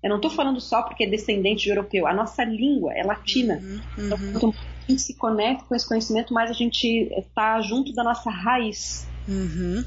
Eu 0.02 0.10
não 0.10 0.16
estou 0.16 0.30
falando 0.30 0.60
só 0.60 0.82
porque 0.82 1.04
é 1.04 1.08
descendente 1.08 1.64
de 1.64 1.70
europeu. 1.70 2.06
A 2.06 2.14
nossa 2.14 2.44
língua 2.44 2.92
é 2.94 3.02
latina. 3.02 3.60
Uhum, 3.62 3.80
então, 3.98 4.18
uhum. 4.18 4.28
Então, 4.28 4.40
quanto 4.40 4.46
mais 4.46 4.66
a 4.86 4.90
gente 4.90 5.02
se 5.02 5.14
conecta 5.14 5.64
com 5.64 5.74
esse 5.74 5.86
conhecimento, 5.86 6.32
mais 6.32 6.50
a 6.50 6.54
gente 6.54 6.86
está 7.16 7.60
junto 7.60 7.92
da 7.92 8.04
nossa 8.04 8.30
raiz. 8.30 9.06
Uhum. 9.28 9.84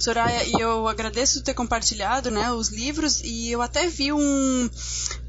Soraya, 0.00 0.44
e 0.48 0.60
eu 0.60 0.88
agradeço 0.88 1.44
ter 1.44 1.54
compartilhado 1.54 2.30
né, 2.30 2.50
os 2.50 2.70
livros 2.70 3.20
e 3.22 3.50
eu 3.50 3.62
até 3.62 3.86
vi 3.86 4.12
um, 4.12 4.70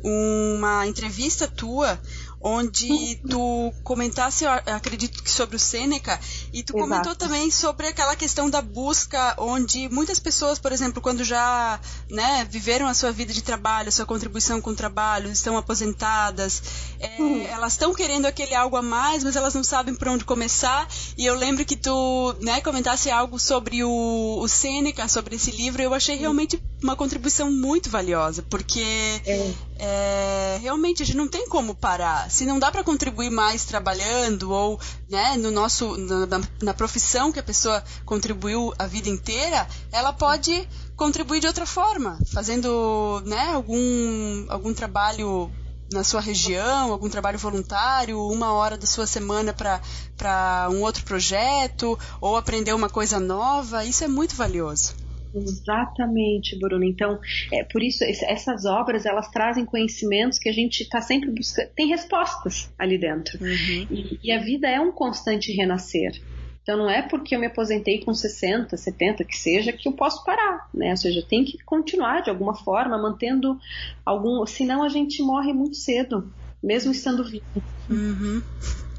uma 0.04 0.88
entrevista 0.88 1.48
tua 1.48 2.00
onde 2.44 3.16
tu 3.30 3.74
comentasse, 3.84 4.46
acredito 4.46 5.22
que 5.22 5.30
sobre 5.30 5.56
o 5.56 5.60
Sêneca, 5.60 6.20
e 6.52 6.64
tu 6.64 6.74
Exato. 6.76 6.90
comentou 6.90 7.16
também 7.16 7.52
sobre 7.52 7.88
aquela 7.88 8.16
questão 8.16 8.50
da 8.50 8.62
busca, 8.62 9.36
onde 9.38 9.88
muitas 9.90 10.20
pessoas, 10.20 10.58
por 10.58 10.72
exemplo, 10.72 11.02
quando 11.02 11.24
já 11.24 11.80
né, 12.10 12.48
viveram 12.50 12.88
a 12.88 12.94
sua 12.94 13.12
vida 13.12 13.34
de 13.34 13.42
trabalho, 13.42 13.90
a 13.90 13.92
sua 13.92 14.06
contribuição 14.06 14.60
com 14.60 14.72
o 14.72 14.76
trabalho, 14.76 15.32
estão 15.32 15.58
aposentadas, 15.58 16.64
é, 17.00 17.22
hum. 17.22 17.46
elas 17.48 17.74
estão 17.74 17.94
querendo 17.94 18.26
aquele 18.26 18.56
algo 18.56 18.76
a 18.76 18.82
mais, 18.82 19.24
mas 19.24 19.36
elas 19.36 19.54
não 19.54 19.64
sabem 19.64 19.94
por 19.94 20.08
onde 20.08 20.26
começar, 20.26 20.88
e 21.18 21.26
eu 21.26 21.36
lembro 21.36 21.64
que 21.66 21.76
tu 21.76 22.36
né, 22.42 22.62
comentasse 22.62 23.12
algo 23.12 23.38
sobre 23.38 23.84
o, 23.84 24.40
o 24.40 24.48
Sêneca, 24.48 25.08
sobre 25.08 25.36
esse 25.36 25.52
livro, 25.52 25.82
eu 25.82 25.94
achei 25.94 26.16
realmente 26.16 26.62
uma 26.82 26.96
contribuição 26.96 27.52
muito 27.52 27.90
valiosa, 27.90 28.42
porque 28.50 28.82
é. 29.26 29.52
É, 29.78 30.58
realmente 30.62 31.04
a 31.04 31.06
gente 31.06 31.18
não 31.18 31.28
tem 31.28 31.48
como 31.48 31.76
parar 31.76 32.31
se 32.32 32.46
não 32.46 32.58
dá 32.58 32.72
para 32.72 32.84
contribuir 32.84 33.30
mais 33.30 33.66
trabalhando 33.66 34.52
ou 34.52 34.80
né, 35.10 35.36
no 35.38 35.52
nosso 35.52 35.98
na, 35.98 36.42
na, 36.62 36.74
profissão 36.74 37.32
que 37.32 37.40
a 37.40 37.44
pessoa 37.44 37.84
contribuiu 38.06 38.74
a 38.80 38.88
vida 38.88 39.10
inteira, 39.10 39.68
ela 39.92 40.14
pode 40.14 40.68
contribuir 40.96 41.42
de 41.42 41.48
outra 41.48 41.66
forma, 41.66 42.18
fazendo 42.32 43.22
né, 43.26 43.52
algum, 43.54 44.46
algum 44.48 44.74
trabalho 44.74 45.52
na 45.92 46.06
sua 46.06 46.22
região, 46.22 46.92
algum 46.92 47.10
trabalho 47.10 47.38
voluntário, 47.38 48.18
uma 48.30 48.54
hora 48.54 48.78
da 48.78 48.88
sua 48.88 49.06
semana 49.06 49.54
para 49.54 50.70
um 50.72 50.82
outro 50.82 51.04
projeto, 51.04 52.00
ou 52.22 52.38
aprender 52.38 52.74
uma 52.74 52.90
coisa 52.90 53.20
nova, 53.20 53.84
isso 53.84 54.06
é 54.06 54.08
muito 54.08 54.36
valioso. 54.36 55.01
Exatamente, 55.34 56.58
Bruno. 56.58 56.84
Então, 56.84 57.20
é 57.52 57.64
por 57.64 57.82
isso 57.82 58.04
essas 58.04 58.66
obras 58.66 59.06
elas 59.06 59.30
trazem 59.30 59.66
conhecimentos 59.66 60.40
que 60.40 60.50
a 60.50 60.54
gente 60.54 60.82
está 60.82 61.02
sempre 61.02 61.32
buscando. 61.32 61.70
Tem 61.76 61.88
respostas 61.88 62.72
ali 62.78 62.98
dentro. 62.98 63.40
Uhum. 63.42 63.88
E, 63.90 64.20
e, 64.24 64.32
a 64.32 64.40
vida 64.40 64.68
é 64.68 64.80
um 64.80 64.92
constante 64.92 65.52
renascer. 65.52 66.22
Então, 66.62 66.78
não 66.78 66.90
é 66.90 67.02
porque 67.02 67.36
eu 67.36 67.40
me 67.40 67.48
aposentei 67.48 68.04
com 68.04 68.14
60, 68.14 68.78
70, 68.78 69.24
que 69.24 69.38
seja, 69.38 69.74
que 69.74 69.88
eu 69.88 69.94
posso 69.94 70.24
parar, 70.24 70.70
né? 70.74 70.92
Ou 70.92 70.98
seja, 70.98 71.26
tem 71.28 71.44
que 71.44 71.58
continuar 71.66 72.22
de 72.22 72.30
alguma 72.30 72.54
forma, 72.54 72.98
mantendo 73.02 73.58
algum. 74.06 74.46
Senão 74.46 74.84
a 74.84 74.90
gente 74.90 75.24
morre 75.24 75.54
muito 75.54 75.78
cedo, 75.78 76.32
mesmo 76.62 76.92
estando 76.92 77.24
vivo. 77.24 77.44
Uhum. 77.90 78.44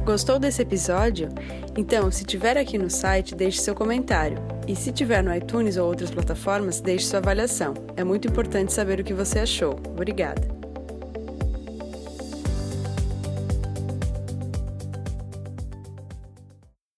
Gostou 0.04 0.38
desse 0.38 0.62
episódio? 0.62 1.30
Então, 1.78 2.12
se 2.12 2.26
tiver 2.26 2.58
aqui 2.58 2.78
no 2.78 2.90
site, 2.90 3.34
deixe 3.34 3.60
seu 3.60 3.74
comentário. 3.74 4.38
E 4.68 4.76
se 4.76 4.92
tiver 4.92 5.24
no 5.24 5.34
iTunes 5.34 5.78
ou 5.78 5.88
outras 5.88 6.12
plataformas, 6.12 6.82
deixe 6.82 7.06
sua 7.06 7.20
avaliação. 7.20 7.74
É 7.96 8.04
muito 8.04 8.28
importante 8.28 8.74
saber 8.74 9.00
o 9.00 9.06
que 9.06 9.14
você 9.14 9.40
achou. 9.40 9.80
Obrigada. 9.90 10.65